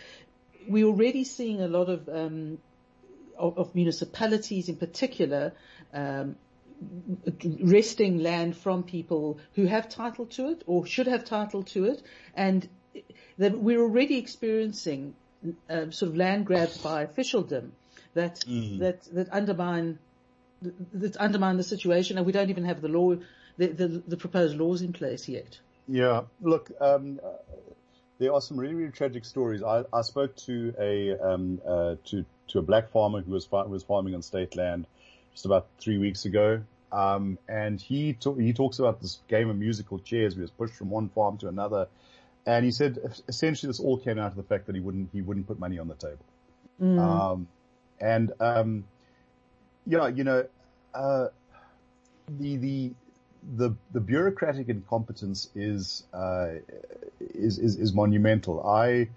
we're 0.67 0.87
already 0.87 1.25
seeing 1.25 1.61
a 1.61 1.69
lot 1.69 1.89
of 1.89 2.09
um, 2.09 2.59
of, 3.37 3.57
of, 3.57 3.75
municipalities 3.75 4.69
in 4.69 4.77
particular 4.77 5.53
um, 5.95 6.35
wresting 7.61 8.19
land 8.19 8.57
from 8.57 8.83
people 8.83 9.39
who 9.55 9.67
have 9.67 9.89
title 9.89 10.27
to 10.27 10.51
it 10.51 10.65
or 10.67 10.85
should 10.85 11.07
have 11.07 11.25
title 11.25 11.63
to 11.63 11.85
it, 11.85 12.03
and 12.35 12.69
we're 13.39 13.81
already 13.81 14.19
experiencing 14.19 15.15
uh, 15.71 15.91
sort 15.91 16.11
of 16.11 16.17
land 16.17 16.47
grabs 16.47 16.79
by 16.79 17.03
officialdom 17.03 17.73
that 18.15 18.37
mm. 18.41 18.79
that 18.81 19.03
that 19.15 19.29
undermine 19.33 19.99
that 20.95 21.17
undermine 21.19 21.57
the 21.57 21.63
situation, 21.63 22.17
and 22.17 22.27
we 22.27 22.33
don't 22.33 22.51
even 22.51 22.65
have 22.65 22.81
the 22.81 22.89
law, 22.89 23.15
the 23.57 23.67
the, 23.69 23.89
the 24.07 24.17
proposed 24.17 24.57
laws 24.57 24.83
in 24.83 24.93
place 24.93 25.29
yet. 25.29 25.59
Yeah, 25.87 26.23
look, 26.41 26.71
um, 26.81 27.21
uh, 27.25 27.29
there 28.19 28.33
are 28.33 28.41
some 28.41 28.59
really 28.59 28.75
really 28.75 28.93
tragic 28.93 29.25
stories. 29.25 29.63
I, 29.63 29.85
I 29.93 30.03
spoke 30.03 30.37
to 30.37 30.75
a 30.79 31.19
um, 31.19 31.61
uh, 31.67 31.97
to 32.07 32.25
to 32.49 32.59
a 32.59 32.63
black 32.63 32.91
farmer 32.91 33.21
who 33.21 33.33
was 33.33 33.47
who 33.47 33.57
was 33.69 33.85
farming 33.85 34.15
on 34.15 34.23
state 34.23 34.57
land 34.57 34.87
just 35.33 35.47
about 35.47 35.67
three 35.79 35.99
weeks 35.99 36.25
ago. 36.25 36.63
Um, 36.91 37.39
and 37.49 37.81
he 37.81 38.15
to- 38.15 38.35
he 38.35 38.53
talks 38.53 38.79
about 38.79 39.01
this 39.01 39.21
game 39.29 39.51
of 39.51 39.57
musical 39.57 39.99
chairs. 39.99 40.35
He 40.35 40.41
was 40.41 40.51
pushed 40.51 40.75
from 40.75 40.91
one 40.91 41.11
farm 41.11 41.37
to 41.39 41.49
another, 41.49 41.87
and 42.49 42.65
he 42.65 42.71
said 42.71 42.99
essentially 43.29 43.69
this 43.69 43.79
all 43.79 43.99
came 43.99 44.19
out 44.19 44.31
of 44.31 44.37
the 44.37 44.43
fact 44.43 44.67
that 44.67 44.75
he 44.75 44.81
wouldn't, 44.81 45.11
he 45.13 45.21
wouldn't 45.21 45.47
put 45.47 45.59
money 45.59 45.79
on 45.79 45.87
the 45.87 45.95
table. 45.95 46.25
Mm. 46.81 46.99
Um, 46.99 47.49
and, 48.01 48.33
um, 48.41 48.85
yeah, 49.87 50.09
you 50.09 50.25
know, 50.25 50.47
uh, 50.95 51.27
the, 52.27 52.57
the, 52.57 52.93
the, 53.57 53.75
the 53.93 54.01
bureaucratic 54.01 54.71
incompetence 54.71 55.51
is, 55.55 56.05
uh, 56.15 56.53
is, 57.21 57.59
is, 57.59 57.77
is 57.77 57.93
monumental. 57.93 58.67
I, 58.67 59.09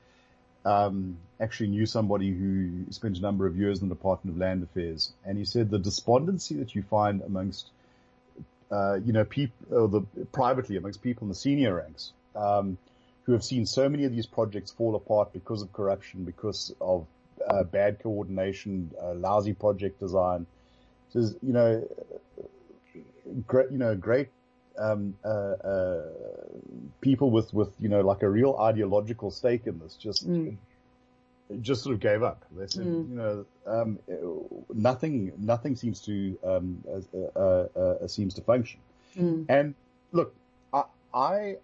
um, 0.66 1.18
actually 1.40 1.70
knew 1.70 1.86
somebody 1.86 2.32
who 2.32 2.92
spent 2.92 3.18
a 3.18 3.22
number 3.22 3.48
of 3.48 3.56
years 3.56 3.82
in 3.82 3.88
the 3.88 3.96
Department 3.96 4.36
of 4.36 4.42
Land 4.42 4.62
Affairs, 4.62 5.14
and 5.26 5.38
he 5.38 5.46
said 5.46 5.70
the 5.70 5.80
despondency 5.80 6.56
that 6.56 6.76
you 6.76 6.84
find 6.84 7.22
amongst, 7.22 7.70
uh, 8.70 8.96
you 9.06 9.14
know, 9.14 9.24
people, 9.24 9.88
the 9.88 10.02
privately 10.34 10.76
amongst 10.76 11.02
people 11.02 11.24
in 11.26 11.30
the 11.30 11.36
senior 11.36 11.76
ranks, 11.76 12.12
um, 12.36 12.78
who 13.24 13.34
have 13.34 13.44
seen 13.44 13.66
so 13.66 13.88
many 13.88 14.06
of 14.06 14.12
these 14.12 14.26
projects 14.26 14.72
fall 14.72 14.96
apart 14.96 15.32
because 15.34 15.62
of 15.62 15.72
corruption, 15.74 16.24
because 16.24 16.74
of 16.82 17.06
uh, 17.48 17.64
bad 17.64 18.02
coordination, 18.02 18.92
uh, 19.02 19.14
lousy 19.14 19.54
project 19.54 20.00
design. 20.00 20.46
So, 21.10 21.20
you 21.42 21.54
know, 21.54 21.88
great, 23.48 23.72
you 23.72 23.78
know, 23.78 23.96
great 23.96 24.30
um, 24.78 25.16
uh, 25.24 25.28
uh, 25.28 26.02
people 27.02 27.32
with 27.32 27.54
with 27.54 27.72
you 27.80 27.90
know 27.90 28.02
like 28.02 28.24
a 28.24 28.30
real 28.30 28.56
ideological 28.60 29.32
stake 29.32 29.68
in 29.68 29.80
this 29.80 29.96
just 29.96 30.28
mm. 30.28 30.56
just 31.62 31.84
sort 31.84 31.94
of 31.94 32.00
gave 32.00 32.24
up. 32.24 32.44
They 32.56 32.68
said, 32.68 32.86
mm. 32.86 33.10
you 33.10 33.16
know, 33.16 33.46
um, 33.68 34.00
nothing 34.74 35.34
nothing 35.38 35.76
seems 35.76 36.02
to 36.02 36.38
um, 36.44 36.84
uh, 37.36 37.40
uh, 37.40 38.08
seems 38.08 38.34
to 38.36 38.42
function. 38.42 38.80
Mm. 39.18 39.46
And 39.50 39.76
look, 40.12 40.34
I, 40.74 40.84
I 41.14 41.58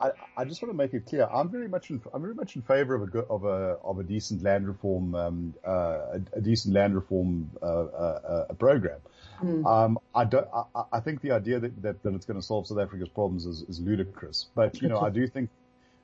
I, 0.00 0.10
I 0.36 0.44
just 0.44 0.62
want 0.62 0.72
to 0.72 0.76
make 0.76 0.94
it 0.94 1.06
clear. 1.06 1.28
I'm 1.32 1.48
very 1.48 1.68
much 1.68 1.90
in, 1.90 2.00
I'm 2.12 2.22
very 2.22 2.34
much 2.34 2.56
in 2.56 2.62
favour 2.62 2.94
of 2.94 3.14
a 3.14 3.18
of 3.20 3.44
a 3.44 3.76
of 3.82 3.98
a 3.98 4.02
decent 4.02 4.42
land 4.42 4.66
reform 4.66 5.14
um, 5.14 5.54
uh, 5.66 5.70
a, 5.70 6.20
a, 6.34 6.40
decent 6.40 6.74
land 6.74 6.94
reform 6.94 7.50
uh, 7.62 7.66
uh, 7.66 8.46
uh 8.50 8.54
program. 8.54 9.00
Mm. 9.42 9.66
Um, 9.66 9.98
I 10.14 10.24
don't. 10.24 10.48
I, 10.52 10.82
I, 10.92 11.00
think 11.00 11.20
the 11.20 11.32
idea 11.32 11.60
that, 11.60 11.82
that, 11.82 12.02
that 12.02 12.14
it's 12.14 12.26
going 12.26 12.40
to 12.40 12.46
solve 12.46 12.66
South 12.66 12.78
Africa's 12.78 13.08
problems 13.08 13.46
is, 13.46 13.62
is 13.62 13.80
ludicrous. 13.80 14.46
But 14.54 14.80
you 14.82 14.88
know, 14.88 15.00
I 15.00 15.10
do 15.10 15.26
think. 15.26 15.50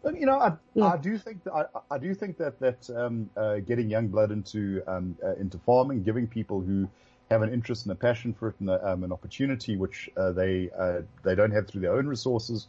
You 0.04 0.26
know, 0.26 0.38
I, 0.38 0.52
yeah. 0.74 0.92
I 0.92 0.96
do 0.98 1.16
think 1.16 1.44
that 1.44 1.52
I, 1.54 1.64
I 1.90 1.98
do 1.98 2.14
think 2.14 2.36
that 2.36 2.60
that 2.60 2.90
um, 2.94 3.30
uh, 3.36 3.56
getting 3.56 3.88
young 3.88 4.08
blood 4.08 4.30
into 4.30 4.82
um, 4.86 5.16
uh, 5.24 5.34
into 5.36 5.58
farming, 5.58 6.02
giving 6.02 6.26
people 6.26 6.60
who 6.60 6.88
have 7.30 7.42
an 7.42 7.52
interest 7.52 7.86
and 7.86 7.92
a 7.92 7.94
passion 7.94 8.34
for 8.34 8.48
it 8.48 8.54
and 8.60 8.70
a, 8.70 8.86
um, 8.86 9.02
an 9.02 9.12
opportunity 9.12 9.76
which 9.76 10.10
uh, 10.16 10.32
they 10.32 10.70
uh, 10.78 11.00
they 11.22 11.34
don't 11.34 11.52
have 11.52 11.66
through 11.66 11.80
their 11.80 11.94
own 11.94 12.06
resources. 12.06 12.66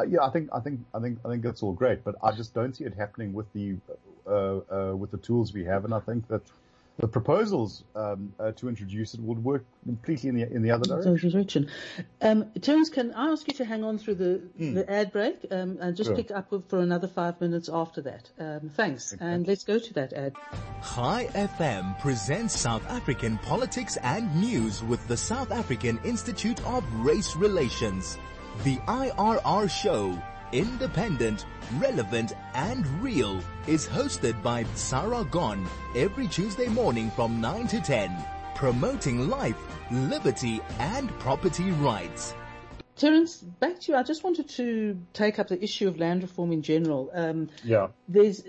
Uh, 0.00 0.04
yeah, 0.04 0.22
I 0.22 0.30
think 0.30 0.48
I 0.52 0.60
think 0.60 0.80
I 0.94 1.00
think 1.00 1.18
I 1.24 1.28
think 1.28 1.42
that's 1.42 1.62
all 1.62 1.72
great, 1.72 2.04
but 2.04 2.14
I 2.22 2.32
just 2.32 2.54
don't 2.54 2.74
see 2.74 2.84
it 2.84 2.94
happening 2.94 3.32
with 3.32 3.52
the 3.52 3.76
uh, 4.26 4.32
uh, 4.32 4.96
with 4.96 5.10
the 5.10 5.18
tools 5.18 5.52
we 5.52 5.64
have, 5.64 5.84
and 5.84 5.92
I 5.92 6.00
think 6.00 6.26
that 6.28 6.42
the 6.98 7.08
proposals 7.08 7.84
um, 7.94 8.32
uh, 8.38 8.52
to 8.52 8.68
introduce 8.68 9.14
it 9.14 9.20
would 9.20 9.42
work 9.42 9.64
completely 9.84 10.28
in 10.28 10.36
the 10.36 10.42
in 10.50 10.62
the 10.62 10.70
other 10.70 10.84
direction. 10.84 11.68
Um, 12.20 12.50
Terence, 12.60 12.88
can 12.88 13.12
I 13.12 13.28
ask 13.32 13.46
you 13.48 13.54
to 13.54 13.64
hang 13.64 13.84
on 13.84 13.98
through 13.98 14.16
the, 14.16 14.42
mm. 14.58 14.74
the 14.74 14.90
ad 14.90 15.12
break 15.12 15.46
um, 15.50 15.78
and 15.80 15.96
just 15.96 16.08
sure. 16.08 16.16
pick 16.16 16.30
up 16.30 16.52
for 16.68 16.78
another 16.78 17.08
five 17.08 17.40
minutes 17.40 17.68
after 17.72 18.02
that? 18.02 18.30
Um, 18.38 18.70
thanks, 18.74 19.12
okay. 19.12 19.24
and 19.24 19.46
let's 19.46 19.64
go 19.64 19.78
to 19.78 19.94
that 19.94 20.12
ad. 20.12 20.34
Chai 20.94 21.26
FM 21.34 21.98
presents 22.00 22.58
South 22.58 22.86
African 22.88 23.38
politics 23.38 23.96
and 24.02 24.34
news 24.40 24.82
with 24.82 25.06
the 25.08 25.16
South 25.16 25.50
African 25.50 25.98
Institute 26.04 26.64
of 26.66 26.84
Race 26.96 27.36
Relations, 27.36 28.18
the 28.64 28.76
IRR 28.86 29.70
show 29.70 30.20
independent, 30.52 31.46
relevant, 31.78 32.34
and 32.54 32.86
real 33.02 33.40
is 33.66 33.86
hosted 33.86 34.40
by 34.42 34.64
Sarah 34.74 35.24
Gon 35.24 35.66
every 35.94 36.26
Tuesday 36.26 36.68
morning 36.68 37.10
from 37.10 37.40
9 37.40 37.66
to 37.68 37.80
10, 37.80 38.16
promoting 38.54 39.28
life, 39.28 39.56
liberty, 39.90 40.60
and 40.78 41.08
property 41.20 41.70
rights. 41.72 42.34
Terence, 42.96 43.36
back 43.36 43.80
to 43.80 43.92
you. 43.92 43.98
I 43.98 44.02
just 44.02 44.24
wanted 44.24 44.48
to 44.50 45.00
take 45.12 45.38
up 45.38 45.48
the 45.48 45.62
issue 45.62 45.88
of 45.88 45.98
land 45.98 46.22
reform 46.22 46.52
in 46.52 46.62
general. 46.62 47.10
Um, 47.14 47.48
yeah. 47.64 47.88
There's, 48.08 48.40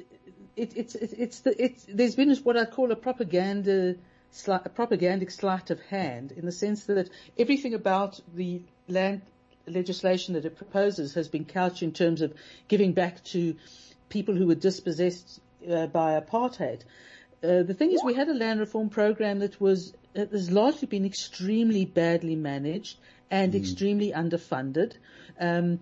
it, 0.55 0.73
it's, 0.75 0.95
it, 0.95 1.13
it's 1.17 1.39
the, 1.39 1.63
it's, 1.63 1.85
there's 1.87 2.15
been 2.15 2.35
what 2.37 2.57
I 2.57 2.65
call 2.65 2.91
a 2.91 2.95
propaganda, 2.95 3.95
a 4.47 4.69
propagandic 4.69 5.31
sleight 5.31 5.69
of 5.69 5.79
hand 5.83 6.33
in 6.33 6.45
the 6.45 6.51
sense 6.51 6.85
that 6.85 7.09
everything 7.37 7.73
about 7.73 8.19
the 8.33 8.61
land 8.89 9.21
legislation 9.67 10.33
that 10.33 10.45
it 10.45 10.57
proposes 10.57 11.13
has 11.13 11.27
been 11.27 11.45
couched 11.45 11.83
in 11.83 11.91
terms 11.91 12.21
of 12.21 12.33
giving 12.67 12.93
back 12.93 13.23
to 13.25 13.55
people 14.09 14.35
who 14.35 14.47
were 14.47 14.55
dispossessed 14.55 15.39
uh, 15.69 15.87
by 15.87 16.19
apartheid. 16.19 16.81
Uh, 17.43 17.63
the 17.63 17.73
thing 17.73 17.91
is, 17.91 18.03
we 18.03 18.13
had 18.13 18.29
a 18.29 18.33
land 18.33 18.59
reform 18.59 18.89
program 18.89 19.39
that 19.39 19.59
was 19.59 19.93
has 20.15 20.51
largely 20.51 20.87
been 20.87 21.05
extremely 21.05 21.85
badly 21.85 22.35
managed 22.35 22.97
and 23.29 23.53
mm. 23.53 23.55
extremely 23.55 24.11
underfunded. 24.11 24.93
Um, 25.39 25.79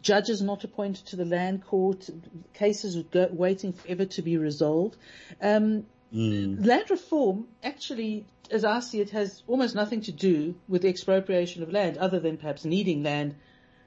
judges 0.00 0.40
not 0.40 0.64
appointed 0.64 1.06
to 1.06 1.16
the 1.16 1.24
land 1.24 1.64
court, 1.64 2.08
cases 2.54 2.96
go, 3.10 3.28
waiting 3.30 3.72
forever 3.72 4.04
to 4.06 4.22
be 4.22 4.38
resolved. 4.38 4.96
Um, 5.42 5.86
mm. 6.12 6.64
Land 6.64 6.90
reform 6.90 7.46
actually 7.62 8.26
as 8.50 8.64
I 8.64 8.80
see 8.80 9.00
it, 9.00 9.10
has 9.10 9.42
almost 9.46 9.74
nothing 9.74 10.02
to 10.02 10.12
do 10.12 10.54
with 10.68 10.82
the 10.82 10.88
expropriation 10.88 11.62
of 11.62 11.72
land, 11.72 11.98
other 11.98 12.18
than 12.18 12.36
perhaps 12.36 12.64
needing 12.64 13.02
land 13.02 13.34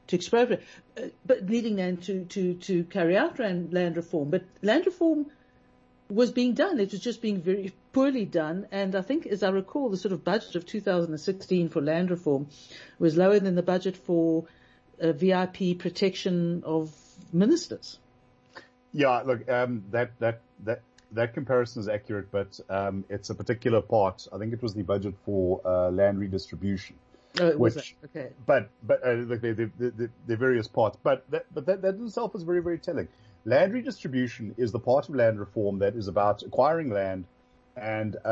to 0.08 0.16
expropriate, 0.16 0.64
uh, 0.98 1.08
but 1.26 1.48
needing 1.48 1.78
land 1.78 2.04
to, 2.04 2.26
to, 2.26 2.54
to 2.56 2.84
carry 2.86 3.18
out 3.18 3.40
land, 3.40 3.74
land 3.74 3.98
reform. 3.98 4.30
But 4.30 4.44
land 4.62 4.86
reform 4.86 5.28
was 6.10 6.32
being 6.32 6.54
done. 6.54 6.80
It 6.80 6.92
was 6.92 7.00
just 7.00 7.22
being 7.22 7.42
very 7.42 7.74
poorly 7.94 8.26
done. 8.26 8.68
And 8.72 8.96
I 8.96 9.02
think, 9.02 9.26
as 9.26 9.44
I 9.44 9.50
recall, 9.50 9.90
the 9.90 9.98
sort 9.98 10.12
of 10.12 10.24
budget 10.24 10.56
of 10.56 10.66
2016 10.66 11.70
for 11.70 11.82
land 11.82 12.12
reform 12.12 12.48
was 13.00 13.16
lower 13.16 13.40
than 13.40 13.56
the 13.56 13.64
budget 13.64 13.98
for 13.98 14.46
uh, 15.02 15.14
VIP 15.14 15.80
protection 15.80 16.64
of 16.66 16.94
ministers. 17.32 17.98
Yeah, 18.94 19.22
look, 19.22 19.50
um, 19.50 19.86
that 19.92 20.12
that 20.20 20.42
that 20.66 20.82
that 21.14 21.34
comparison 21.34 21.82
is 21.82 21.88
accurate, 21.88 22.32
but 22.32 22.60
um, 22.70 23.04
it's 23.10 23.30
a 23.30 23.36
particular 23.36 23.82
part. 23.82 24.28
I 24.32 24.38
think 24.38 24.54
it 24.54 24.62
was 24.62 24.74
the 24.74 24.84
budget 24.84 25.16
for 25.26 25.62
uh, 25.66 25.92
land 25.92 26.20
redistribution. 26.20 26.96
Oh, 27.40 27.58
which, 27.58 27.96
okay. 28.06 28.30
But 28.46 28.70
but 28.84 29.06
uh, 29.06 29.16
like 29.28 29.42
the, 29.42 29.54
the, 29.54 29.72
the, 29.78 30.10
the, 30.28 30.36
various 30.36 30.68
parts, 30.68 30.98
but 31.02 31.24
that, 31.32 31.46
but 31.54 31.66
that, 31.66 31.82
that 31.82 31.96
itself 31.96 32.36
is 32.36 32.44
very 32.44 32.62
very 32.62 32.78
telling. 32.78 33.08
Land 33.46 33.74
redistribution 33.74 34.54
is 34.58 34.72
the 34.72 34.80
part 34.80 35.08
of 35.08 35.16
land 35.16 35.40
reform 35.40 35.80
that 35.80 35.96
is 35.96 36.08
about 36.08 36.44
acquiring 36.44 36.90
land 36.90 37.26
and 37.78 38.18
uh, 38.26 38.28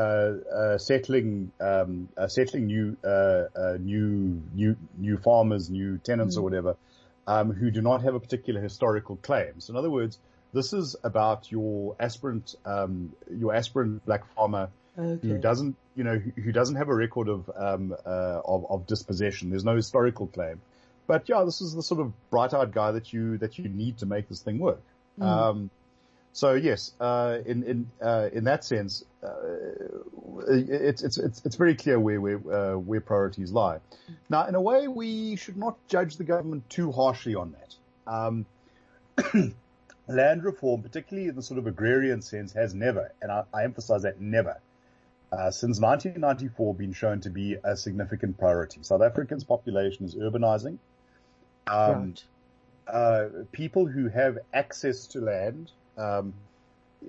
uh, 0.54 0.78
settling 0.78 1.50
um, 1.60 2.08
uh, 2.16 2.28
settling 2.28 2.66
new 2.66 2.96
uh, 3.02 3.44
uh, 3.56 3.78
new 3.80 4.42
new 4.54 4.76
new 4.98 5.16
farmers, 5.16 5.70
new 5.70 5.98
tenants 5.98 6.36
mm. 6.36 6.40
or 6.40 6.42
whatever, 6.42 6.76
um, 7.26 7.52
who 7.52 7.70
do 7.70 7.80
not 7.80 8.02
have 8.02 8.14
a 8.14 8.20
particular 8.20 8.60
historical 8.60 9.16
claim. 9.16 9.60
So 9.60 9.72
in 9.72 9.76
other 9.78 9.90
words, 9.90 10.18
this 10.52 10.72
is 10.72 10.96
about 11.04 11.50
your 11.50 11.96
aspirant, 12.00 12.54
um, 12.64 13.12
your 13.30 13.54
aspirant 13.54 14.04
black 14.04 14.24
farmer 14.34 14.68
okay. 14.98 15.28
who 15.28 15.38
doesn't, 15.38 15.76
you 15.96 16.04
know, 16.04 16.18
who, 16.18 16.42
who 16.42 16.52
doesn't 16.52 16.76
have 16.76 16.88
a 16.88 16.94
record 16.94 17.28
of, 17.28 17.50
um, 17.56 17.94
uh, 18.04 18.40
of, 18.44 18.66
of 18.70 18.86
dispossession. 18.86 19.50
There's 19.50 19.64
no 19.64 19.76
historical 19.76 20.26
claim. 20.26 20.60
But 21.06 21.28
yeah, 21.28 21.44
this 21.44 21.60
is 21.60 21.74
the 21.74 21.82
sort 21.82 22.00
of 22.00 22.12
bright-eyed 22.30 22.72
guy 22.72 22.92
that 22.92 23.12
you, 23.12 23.38
that 23.38 23.58
you 23.58 23.68
need 23.68 23.98
to 23.98 24.06
make 24.06 24.28
this 24.28 24.40
thing 24.40 24.58
work. 24.58 24.80
Mm. 25.18 25.24
Um, 25.24 25.70
so 26.32 26.54
yes, 26.54 26.92
uh, 27.00 27.38
in 27.44 27.64
in 27.64 27.90
uh, 28.00 28.28
in 28.32 28.44
that 28.44 28.64
sense, 28.64 29.04
uh, 29.22 29.28
it's 30.48 31.02
it's 31.02 31.18
it's 31.18 31.44
it's 31.44 31.56
very 31.56 31.74
clear 31.74 31.98
where 31.98 32.20
where 32.20 32.36
uh, 32.36 32.78
where 32.78 33.00
priorities 33.00 33.50
lie. 33.50 33.78
Now, 34.28 34.46
in 34.46 34.54
a 34.54 34.60
way, 34.60 34.86
we 34.86 35.36
should 35.36 35.56
not 35.56 35.76
judge 35.88 36.16
the 36.16 36.24
government 36.24 36.70
too 36.70 36.92
harshly 36.92 37.34
on 37.34 37.52
that. 37.58 37.74
Um, 38.12 38.46
land 40.10 40.44
reform, 40.44 40.82
particularly 40.82 41.28
in 41.28 41.36
the 41.36 41.42
sort 41.42 41.58
of 41.58 41.66
agrarian 41.66 42.22
sense, 42.22 42.52
has 42.52 42.74
never, 42.74 43.12
and 43.22 43.30
I, 43.30 43.44
I 43.52 43.64
emphasize 43.64 44.02
that 44.02 44.20
never, 44.20 44.60
uh, 45.32 45.50
since 45.50 45.80
1994 45.80 46.74
been 46.74 46.92
shown 46.92 47.20
to 47.20 47.30
be 47.30 47.56
a 47.62 47.76
significant 47.76 48.38
priority. 48.38 48.80
South 48.82 49.02
Africans' 49.02 49.44
population 49.44 50.04
is 50.04 50.14
urbanizing. 50.14 50.78
Um, 51.66 52.14
right. 52.88 52.94
uh, 52.94 53.28
people 53.52 53.86
who 53.86 54.08
have 54.08 54.38
access 54.52 55.06
to 55.08 55.20
land 55.20 55.70
um, 55.96 56.34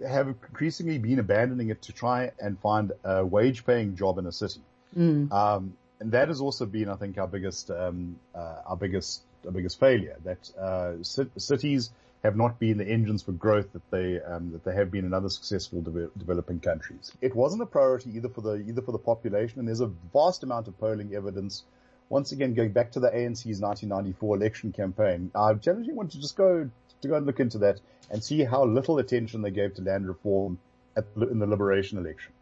have 0.07 0.27
increasingly 0.27 0.99
been 0.99 1.19
abandoning 1.19 1.69
it 1.69 1.81
to 1.83 1.93
try 1.93 2.31
and 2.39 2.59
find 2.59 2.91
a 3.03 3.25
wage-paying 3.25 3.95
job 3.95 4.19
in 4.19 4.27
a 4.27 4.31
city. 4.31 4.61
Mm. 4.95 5.31
Um, 5.31 5.73
and 5.99 6.11
that 6.11 6.27
has 6.27 6.41
also 6.41 6.65
been, 6.65 6.89
I 6.89 6.95
think, 6.95 7.17
our 7.17 7.27
biggest, 7.27 7.71
um, 7.71 8.17
uh, 8.35 8.61
our 8.67 8.77
biggest, 8.77 9.21
our 9.45 9.51
biggest 9.51 9.79
failure. 9.79 10.17
That 10.23 10.51
uh, 10.57 11.03
cities 11.03 11.91
have 12.23 12.35
not 12.35 12.59
been 12.59 12.77
the 12.77 12.87
engines 12.87 13.23
for 13.23 13.31
growth 13.31 13.73
that 13.73 13.89
they 13.89 14.21
um, 14.21 14.51
that 14.51 14.63
they 14.63 14.75
have 14.75 14.91
been 14.91 15.05
in 15.05 15.13
other 15.13 15.29
successful 15.29 15.81
de- 15.81 16.09
developing 16.17 16.59
countries. 16.59 17.11
It 17.21 17.35
wasn't 17.35 17.63
a 17.63 17.65
priority 17.65 18.11
either 18.15 18.29
for 18.29 18.41
the 18.41 18.53
either 18.55 18.81
for 18.81 18.91
the 18.91 18.99
population, 18.99 19.59
and 19.59 19.67
there's 19.67 19.81
a 19.81 19.91
vast 20.13 20.43
amount 20.43 20.67
of 20.67 20.77
polling 20.79 21.15
evidence. 21.15 21.63
Once 22.09 22.31
again, 22.33 22.53
going 22.53 22.73
back 22.73 22.91
to 22.91 22.99
the 22.99 23.07
ANC's 23.09 23.61
1994 23.61 24.35
election 24.35 24.71
campaign, 24.71 25.31
I 25.33 25.53
challenge 25.53 25.87
anyone 25.87 26.09
to 26.09 26.19
just 26.19 26.35
go 26.35 26.69
to 27.01 27.07
go 27.07 27.15
and 27.15 27.25
look 27.25 27.39
into 27.39 27.57
that 27.59 27.79
and 28.11 28.23
see 28.23 28.43
how 28.43 28.65
little 28.65 28.99
attention 28.99 29.41
they 29.41 29.51
gave 29.51 29.73
to 29.75 29.81
land 29.81 30.07
reform 30.07 30.59
at, 30.95 31.05
in 31.15 31.39
the 31.39 31.47
liberation 31.47 31.97
election. 31.97 32.33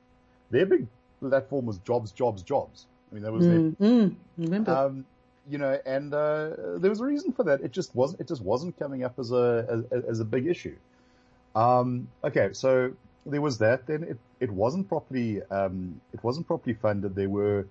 Their 0.49 0.65
big 0.65 0.87
platform 1.21 1.65
was 1.65 1.77
jobs, 1.79 2.11
jobs, 2.11 2.41
jobs. 2.41 2.87
I 3.11 3.15
mean, 3.15 3.23
that 3.23 3.31
was 3.31 3.45
mm, 3.45 3.77
their, 3.77 3.89
mm, 3.89 4.15
remember. 4.37 4.75
Um, 4.75 5.05
you 5.49 5.57
know, 5.57 5.77
and 5.85 6.13
uh, 6.13 6.77
there 6.77 6.89
was 6.89 7.01
a 7.01 7.05
reason 7.05 7.31
for 7.33 7.43
that. 7.43 7.61
It 7.61 7.71
just 7.71 7.95
wasn't. 7.95 8.21
It 8.21 8.27
just 8.27 8.41
wasn't 8.41 8.77
coming 8.77 9.03
up 9.03 9.17
as 9.17 9.31
a 9.31 9.85
as, 9.91 10.03
as 10.03 10.19
a 10.19 10.25
big 10.25 10.45
issue. 10.45 10.75
Um, 11.55 12.07
okay, 12.23 12.49
so 12.53 12.93
there 13.25 13.41
was 13.41 13.57
that. 13.57 13.87
Then 13.87 14.03
it 14.03 14.17
it 14.39 14.51
wasn't 14.51 14.87
properly 14.87 15.41
um, 15.49 15.99
it 16.13 16.23
wasn't 16.23 16.47
properly 16.47 16.75
funded. 16.75 17.15
There 17.15 17.29
were 17.29 17.65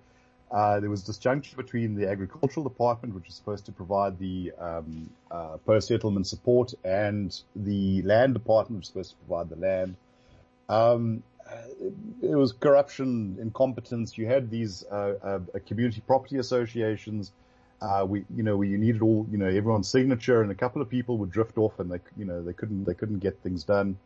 uh, 0.51 0.79
there 0.81 0.89
was 0.89 1.03
disjunction 1.03 1.55
between 1.55 1.95
the 1.95 2.09
agricultural 2.09 2.63
department, 2.65 3.15
which 3.15 3.29
is 3.29 3.35
supposed 3.35 3.65
to 3.67 3.71
provide 3.71 4.19
the 4.19 4.51
um, 4.59 5.09
uh, 5.31 5.57
post 5.65 5.87
settlement 5.87 6.27
support, 6.27 6.73
and 6.83 7.39
the 7.55 8.01
land 8.01 8.33
department, 8.33 8.79
which 8.79 8.85
is 8.85 8.89
supposed 8.89 9.11
to 9.11 9.15
provide 9.25 9.49
the 9.49 9.55
land. 9.55 9.95
Um, 10.67 11.23
it 12.21 12.35
was 12.35 12.51
corruption, 12.51 13.37
incompetence. 13.41 14.17
You 14.17 14.27
had 14.27 14.51
these 14.51 14.83
uh, 14.91 15.13
uh 15.23 15.39
community 15.65 16.01
property 16.05 16.37
associations 16.37 17.31
uh, 17.81 18.05
we, 18.07 18.25
you 18.35 18.43
know, 18.43 18.57
we 18.57 18.69
needed 18.69 19.01
all, 19.01 19.25
you 19.31 19.37
know, 19.37 19.47
everyone's 19.47 19.89
signature 19.89 20.41
and 20.41 20.51
a 20.51 20.55
couple 20.55 20.81
of 20.81 20.89
people 20.89 21.17
would 21.17 21.31
drift 21.31 21.57
off 21.57 21.79
and 21.79 21.91
they, 21.91 21.99
you 22.17 22.25
know, 22.25 22.43
they 22.43 22.53
couldn't, 22.53 22.83
they 22.85 22.93
couldn't 22.93 23.19
get 23.19 23.39
things 23.41 23.63
done. 23.63 23.97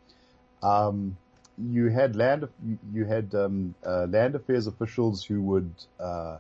Um, 0.62 1.18
you 1.58 1.88
had 1.88 2.16
land, 2.16 2.48
you 2.94 3.06
had, 3.06 3.34
um, 3.36 3.76
uh, 3.86 4.06
land 4.06 4.36
affairs 4.36 4.68
officials 4.68 5.24
who 5.24 5.42
would, 5.42 5.72
uh, 6.00 6.38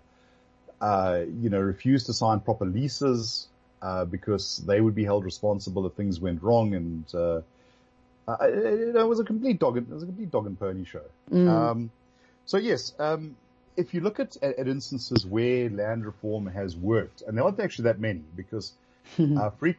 uh, 0.80 1.22
you 1.42 1.50
know, 1.50 1.60
refuse 1.60 2.04
to 2.06 2.14
sign 2.14 2.40
proper 2.40 2.66
leases, 2.66 3.48
uh, 3.82 4.06
because 4.06 4.58
they 4.66 4.80
would 4.80 4.96
be 4.96 5.04
held 5.04 5.26
responsible 5.26 5.86
if 5.86 5.94
things 5.94 6.20
went 6.20 6.42
wrong 6.42 6.74
and, 6.76 7.06
uh, 7.14 7.42
uh 8.28 8.38
it, 8.42 8.96
it 8.96 9.08
was 9.08 9.20
a 9.20 9.26
complete 9.26 9.60
dog, 9.60 9.78
it 9.78 9.90
was 9.90 10.04
a 10.04 10.06
complete 10.06 10.32
dog 10.32 10.46
and 10.46 10.60
pony 10.60 10.86
show. 10.86 11.04
Mm. 11.32 11.50
Um, 11.50 11.92
so 12.46 12.58
yes, 12.58 12.94
um, 13.00 13.36
if 13.76 13.94
you 13.94 14.02
look 14.02 14.20
at, 14.20 14.36
at, 14.42 14.60
at, 14.60 14.68
instances 14.68 15.26
where 15.26 15.70
land 15.70 16.06
reform 16.06 16.48
has 16.48 16.76
worked, 16.76 17.22
and 17.22 17.38
there 17.38 17.44
aren't 17.44 17.60
actually 17.60 17.86
that 17.86 18.00
many 18.00 18.24
because 18.36 18.74
uh, 19.20 19.50
fre- 19.52 19.70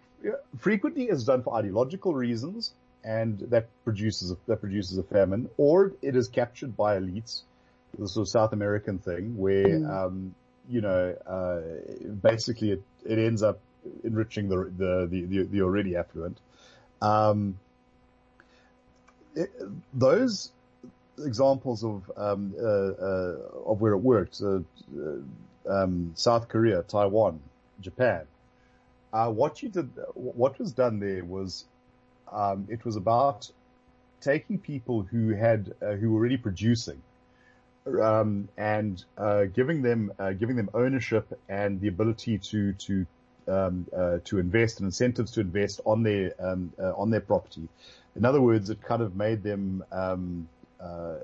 frequently 0.58 1.04
it's 1.04 1.24
done 1.24 1.42
for 1.42 1.54
ideological 1.54 2.14
reasons, 2.14 2.72
and 3.04 3.38
that 3.50 3.68
produces 3.84 4.30
a, 4.32 4.36
that 4.46 4.60
produces 4.60 4.98
a 4.98 5.02
famine, 5.02 5.48
or 5.56 5.92
it 6.02 6.16
is 6.16 6.28
captured 6.28 6.76
by 6.76 6.98
elites 6.98 7.42
the 7.98 8.08
sort 8.08 8.26
of 8.26 8.28
South 8.30 8.52
American 8.52 8.98
thing 8.98 9.36
where, 9.36 9.64
Mm. 9.66 10.06
um, 10.06 10.34
you 10.68 10.80
know, 10.80 11.14
uh, 11.26 11.60
basically 12.22 12.72
it, 12.72 12.82
it 13.04 13.18
ends 13.18 13.42
up 13.42 13.60
enriching 14.02 14.48
the, 14.48 14.64
the, 14.76 15.06
the, 15.08 15.24
the, 15.26 15.42
the 15.44 15.62
already 15.62 15.94
affluent. 15.94 16.38
Um, 17.02 17.58
it, 19.36 19.50
those 19.92 20.50
examples 21.18 21.84
of, 21.84 22.10
um, 22.16 22.54
uh, 22.58 22.64
uh, 22.64 23.36
of 23.66 23.80
where 23.80 23.92
it 23.92 23.98
worked, 23.98 24.40
uh, 24.42 24.60
um, 25.68 26.12
South 26.14 26.48
Korea, 26.48 26.82
Taiwan, 26.82 27.40
Japan, 27.80 28.26
uh, 29.12 29.30
what 29.30 29.62
you 29.62 29.68
did, 29.68 29.90
what 30.14 30.58
was 30.58 30.72
done 30.72 30.98
there 30.98 31.24
was, 31.24 31.64
um, 32.32 32.66
it 32.68 32.84
was 32.84 32.96
about 32.96 33.50
taking 34.20 34.58
people 34.58 35.02
who 35.02 35.34
had, 35.34 35.72
uh, 35.80 35.92
who 35.92 36.10
were 36.10 36.18
already 36.18 36.36
producing, 36.36 37.00
um, 37.86 38.48
and 38.56 39.04
uh, 39.18 39.44
giving 39.44 39.82
them 39.82 40.12
uh, 40.18 40.32
giving 40.32 40.56
them 40.56 40.70
ownership 40.74 41.38
and 41.48 41.80
the 41.80 41.88
ability 41.88 42.38
to 42.38 42.72
to 42.72 43.06
um, 43.46 43.86
uh, 43.94 44.18
to 44.24 44.38
invest 44.38 44.80
and 44.80 44.86
incentives 44.86 45.32
to 45.32 45.40
invest 45.40 45.80
on 45.84 46.02
their 46.02 46.32
um, 46.38 46.72
uh, 46.78 46.92
on 46.96 47.10
their 47.10 47.20
property. 47.20 47.68
In 48.16 48.24
other 48.24 48.40
words, 48.40 48.70
it 48.70 48.80
kind 48.80 49.02
of 49.02 49.16
made 49.16 49.42
them 49.42 49.84
um, 49.92 50.48
uh, 50.80 51.16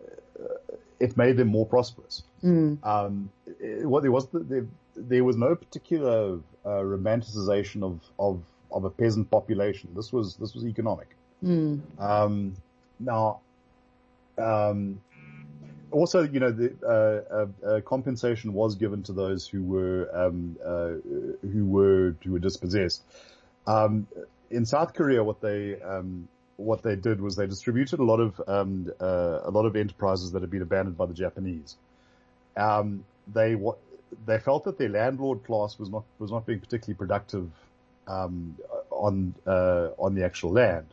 it 0.98 1.16
made 1.16 1.36
them 1.36 1.48
more 1.48 1.66
prosperous. 1.66 2.22
Mm. 2.44 2.84
Um, 2.84 3.30
it, 3.60 3.86
what 3.86 4.02
there 4.02 4.12
was 4.12 4.28
there, 4.32 4.66
there 4.96 5.24
was 5.24 5.36
no 5.36 5.54
particular 5.54 6.38
uh, 6.64 6.68
romanticization 6.68 7.82
of, 7.82 8.00
of 8.18 8.42
of 8.72 8.84
a 8.84 8.90
peasant 8.90 9.30
population. 9.30 9.90
This 9.94 10.12
was 10.12 10.36
this 10.36 10.54
was 10.54 10.64
economic. 10.64 11.08
Mm. 11.44 11.80
Um, 11.98 12.56
now, 12.98 13.40
um, 14.38 15.00
also, 15.90 16.22
you 16.22 16.40
know, 16.40 16.52
the 16.52 16.74
uh, 16.84 17.34
uh, 17.34 17.68
uh, 17.68 17.80
compensation 17.80 18.52
was 18.52 18.74
given 18.74 19.02
to 19.04 19.12
those 19.12 19.46
who 19.46 19.62
were 19.62 20.08
um, 20.14 20.56
uh, 20.64 20.92
who 21.48 21.66
were 21.66 22.14
who 22.22 22.32
were 22.32 22.38
dispossessed. 22.38 23.02
Um, 23.66 24.06
in 24.50 24.66
South 24.66 24.94
Korea, 24.94 25.22
what 25.22 25.40
they 25.40 25.80
um, 25.80 26.28
what 26.60 26.82
they 26.82 26.96
did 26.96 27.20
was 27.20 27.36
they 27.36 27.46
distributed 27.46 28.00
a 28.00 28.04
lot 28.04 28.20
of 28.20 28.40
um, 28.46 28.92
uh, 29.00 29.40
a 29.44 29.50
lot 29.50 29.64
of 29.64 29.76
enterprises 29.76 30.32
that 30.32 30.42
had 30.42 30.50
been 30.50 30.62
abandoned 30.62 30.96
by 30.96 31.06
the 31.06 31.14
Japanese. 31.14 31.76
Um, 32.56 33.04
they 33.32 33.56
they 34.26 34.38
felt 34.38 34.64
that 34.64 34.78
their 34.78 34.88
landlord 34.88 35.44
class 35.44 35.78
was 35.78 35.90
not 35.90 36.04
was 36.18 36.30
not 36.30 36.46
being 36.46 36.60
particularly 36.60 36.96
productive 36.96 37.50
um, 38.06 38.56
on 38.90 39.34
uh, 39.46 39.88
on 39.98 40.14
the 40.14 40.24
actual 40.24 40.52
land, 40.52 40.86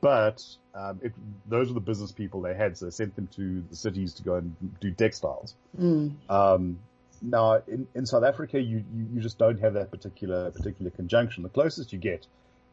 but 0.00 0.44
um, 0.74 1.00
it, 1.02 1.12
those 1.48 1.68
were 1.68 1.74
the 1.74 1.80
business 1.80 2.12
people 2.12 2.40
they 2.40 2.54
had, 2.54 2.76
so 2.76 2.86
they 2.86 2.90
sent 2.90 3.14
them 3.16 3.28
to 3.36 3.62
the 3.70 3.76
cities 3.76 4.14
to 4.14 4.22
go 4.22 4.36
and 4.36 4.54
do 4.80 4.90
textiles. 4.90 5.54
Mm. 5.78 6.14
Um, 6.28 6.78
now, 7.20 7.62
in, 7.66 7.88
in 7.96 8.06
South 8.06 8.22
Africa, 8.22 8.60
you, 8.60 8.84
you, 8.94 9.06
you 9.14 9.20
just 9.20 9.38
don't 9.38 9.58
have 9.60 9.74
that 9.74 9.90
particular 9.90 10.50
particular 10.50 10.90
conjunction. 10.90 11.42
The 11.42 11.48
closest 11.48 11.92
you 11.92 11.98
get 11.98 12.26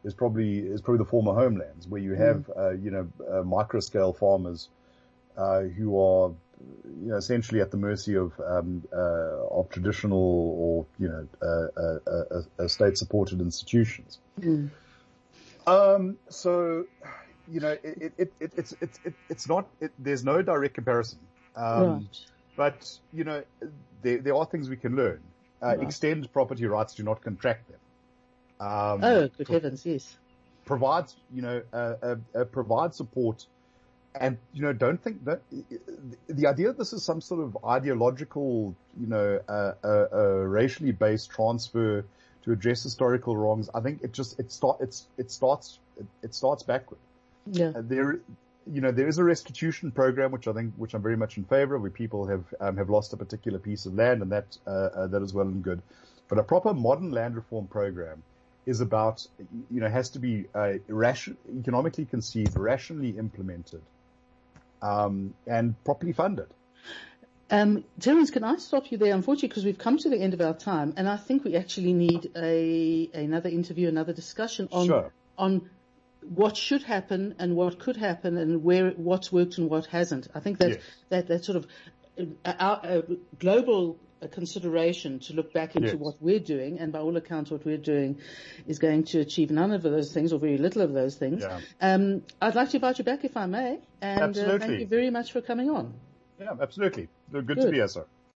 is 0.06 0.14
probably 0.14 0.58
is 0.60 0.80
probably 0.80 1.04
the 1.04 1.10
former 1.10 1.34
homelands, 1.34 1.86
where 1.86 2.00
you 2.00 2.14
have 2.14 2.50
uh, 2.56 2.70
you 2.70 2.90
know 2.90 3.08
uh, 3.30 3.42
micro 3.42 3.80
scale 3.80 4.12
farmers 4.14 4.68
uh, 5.36 5.60
who 5.62 6.00
are 6.00 6.32
you 7.02 7.08
know 7.10 7.16
essentially 7.16 7.60
at 7.60 7.70
the 7.70 7.76
mercy 7.76 8.16
of 8.16 8.32
um, 8.40 8.82
uh, 8.92 9.58
of 9.58 9.68
traditional 9.68 10.18
or 10.64 10.86
you 10.98 11.08
know 11.08 11.28
uh, 11.42 11.68
uh, 11.80 12.42
uh, 12.58 12.68
state 12.68 12.96
supported 12.96 13.40
institutions. 13.40 14.18
Mm. 14.40 14.70
Um, 15.66 16.16
so, 16.28 16.84
you 17.50 17.60
know, 17.60 17.76
it, 17.82 18.12
it, 18.18 18.32
it, 18.38 18.52
it's, 18.56 18.74
it's, 18.80 19.00
it, 19.04 19.14
it's 19.28 19.48
not, 19.48 19.66
it, 19.80 19.90
there's 19.98 20.24
no 20.24 20.42
direct 20.42 20.74
comparison. 20.74 21.18
Um, 21.56 21.92
right. 21.94 22.20
but, 22.56 22.98
you 23.12 23.24
know, 23.24 23.42
there, 24.02 24.18
there 24.18 24.36
are 24.36 24.46
things 24.46 24.70
we 24.70 24.76
can 24.76 24.94
learn. 24.94 25.20
Uh, 25.60 25.68
Right. 25.68 25.82
extend 25.82 26.32
property 26.32 26.66
rights, 26.66 26.94
do 26.94 27.02
not 27.02 27.22
contract 27.22 27.68
them. 27.68 27.80
Um, 28.60 29.04
Oh, 29.04 29.28
good 29.28 29.48
heavens, 29.48 29.84
yes. 29.84 30.16
provides, 30.64 31.16
you 31.34 31.42
know, 31.42 31.62
uh, 31.72 31.94
uh, 32.02 32.16
uh, 32.34 32.44
provide 32.44 32.94
support 32.94 33.46
and, 34.18 34.38
you 34.54 34.62
know, 34.62 34.72
don't 34.72 35.02
think 35.02 35.24
that 35.24 35.42
the 36.26 36.46
idea 36.46 36.68
that 36.68 36.78
this 36.78 36.92
is 36.92 37.02
some 37.02 37.20
sort 37.20 37.42
of 37.42 37.58
ideological, 37.64 38.74
you 38.98 39.06
know, 39.06 39.40
uh, 39.48 39.72
uh, 39.84 40.06
uh, 40.12 40.18
racially 40.44 40.92
based 40.92 41.30
transfer 41.30 42.04
to 42.44 42.52
address 42.52 42.82
historical 42.82 43.36
wrongs, 43.36 43.68
I 43.74 43.80
think 43.80 44.02
it 44.02 44.12
just, 44.12 44.40
it 44.40 44.50
start, 44.50 44.78
it's, 44.80 45.06
it 45.18 45.30
starts, 45.30 45.78
it, 45.98 46.06
it 46.22 46.34
starts 46.34 46.62
backward. 46.62 47.00
Yeah. 47.46 47.72
There, 47.74 48.20
you 48.66 48.80
know, 48.80 48.90
there 48.90 49.06
is 49.06 49.18
a 49.18 49.24
restitution 49.24 49.90
program 49.90 50.32
which 50.32 50.48
I 50.48 50.52
think, 50.52 50.74
which 50.76 50.94
I'm 50.94 51.02
very 51.02 51.16
much 51.16 51.36
in 51.36 51.44
favor 51.44 51.74
of, 51.76 51.82
where 51.82 51.90
people 51.90 52.26
have 52.26 52.44
um, 52.60 52.76
have 52.76 52.90
lost 52.90 53.12
a 53.12 53.16
particular 53.16 53.58
piece 53.58 53.86
of 53.86 53.94
land, 53.94 54.22
and 54.22 54.32
that 54.32 54.58
uh, 54.66 54.70
uh, 54.70 55.06
that 55.06 55.22
is 55.22 55.32
well 55.32 55.46
and 55.46 55.62
good. 55.62 55.80
But 56.28 56.38
a 56.38 56.42
proper 56.42 56.74
modern 56.74 57.12
land 57.12 57.36
reform 57.36 57.68
program 57.68 58.22
is 58.66 58.80
about, 58.80 59.26
you 59.70 59.80
know, 59.80 59.88
has 59.88 60.10
to 60.10 60.18
be 60.18 60.46
uh, 60.54 60.74
ration, 60.88 61.36
economically 61.58 62.04
conceived, 62.04 62.56
rationally 62.56 63.10
implemented, 63.10 63.82
um, 64.82 65.34
and 65.46 65.82
properly 65.84 66.12
funded. 66.12 66.48
Um, 67.48 67.84
Terence, 68.00 68.32
can 68.32 68.42
I 68.42 68.56
stop 68.56 68.90
you 68.90 68.98
there? 68.98 69.14
Unfortunately, 69.14 69.48
because 69.48 69.64
we've 69.64 69.78
come 69.78 69.98
to 69.98 70.08
the 70.08 70.18
end 70.18 70.34
of 70.34 70.40
our 70.40 70.54
time, 70.54 70.94
and 70.96 71.08
I 71.08 71.16
think 71.16 71.44
we 71.44 71.54
actually 71.54 71.92
need 71.92 72.32
a 72.36 73.08
another 73.14 73.48
interview, 73.48 73.88
another 73.88 74.12
discussion 74.12 74.68
on 74.72 74.86
Sure. 74.86 75.12
on 75.38 75.70
what 76.22 76.56
should 76.56 76.82
happen 76.82 77.36
and 77.38 77.54
what 77.54 77.78
could 77.78 77.96
happen 77.96 78.36
and 78.36 78.64
where 78.64 78.90
what's 78.90 79.30
worked 79.30 79.58
and 79.58 79.70
what 79.70 79.86
hasn't. 79.86 80.26
I 80.34 80.40
think 80.40 80.58
that 80.58 80.70
Yes. 80.70 80.82
that 81.10 81.28
that 81.28 81.44
sort 81.44 81.56
of 81.58 81.66
uh, 82.44 82.52
our 82.58 82.80
uh, 82.84 83.02
global 83.38 83.96
uh, 84.26 84.34
consideration 84.34 85.18
to 85.20 85.32
look 85.34 85.52
back 85.52 85.76
into 85.76 85.88
Yes. 85.88 85.96
what 85.96 86.14
we're 86.20 86.40
doing, 86.40 86.78
and 86.78 86.92
by 86.92 86.98
all 86.98 87.16
accounts, 87.16 87.50
what 87.50 87.64
we're 87.64 87.76
doing 87.78 88.18
is 88.66 88.78
going 88.78 89.04
to 89.04 89.20
achieve 89.20 89.50
none 89.50 89.72
of 89.72 89.82
those 89.82 90.12
things 90.12 90.32
or 90.32 90.38
very 90.38 90.58
little 90.58 90.82
of 90.82 90.92
those 90.92 91.16
things. 91.16 91.42
Yeah. 91.42 91.60
Um, 91.80 92.22
I'd 92.40 92.54
like 92.54 92.70
to 92.70 92.76
invite 92.76 92.98
you 92.98 93.04
back 93.04 93.24
if 93.24 93.36
I 93.36 93.46
may, 93.46 93.78
and 94.00 94.36
uh, 94.38 94.58
thank 94.58 94.80
you 94.80 94.86
very 94.86 95.10
much 95.10 95.32
for 95.32 95.40
coming 95.40 95.70
on. 95.70 95.94
Yeah, 96.40 96.54
absolutely. 96.60 97.08
Good, 97.32 97.46
Good. 97.46 97.60
to 97.60 97.70
be 97.70 97.76
here, 97.76 97.88
sir. 97.88 98.04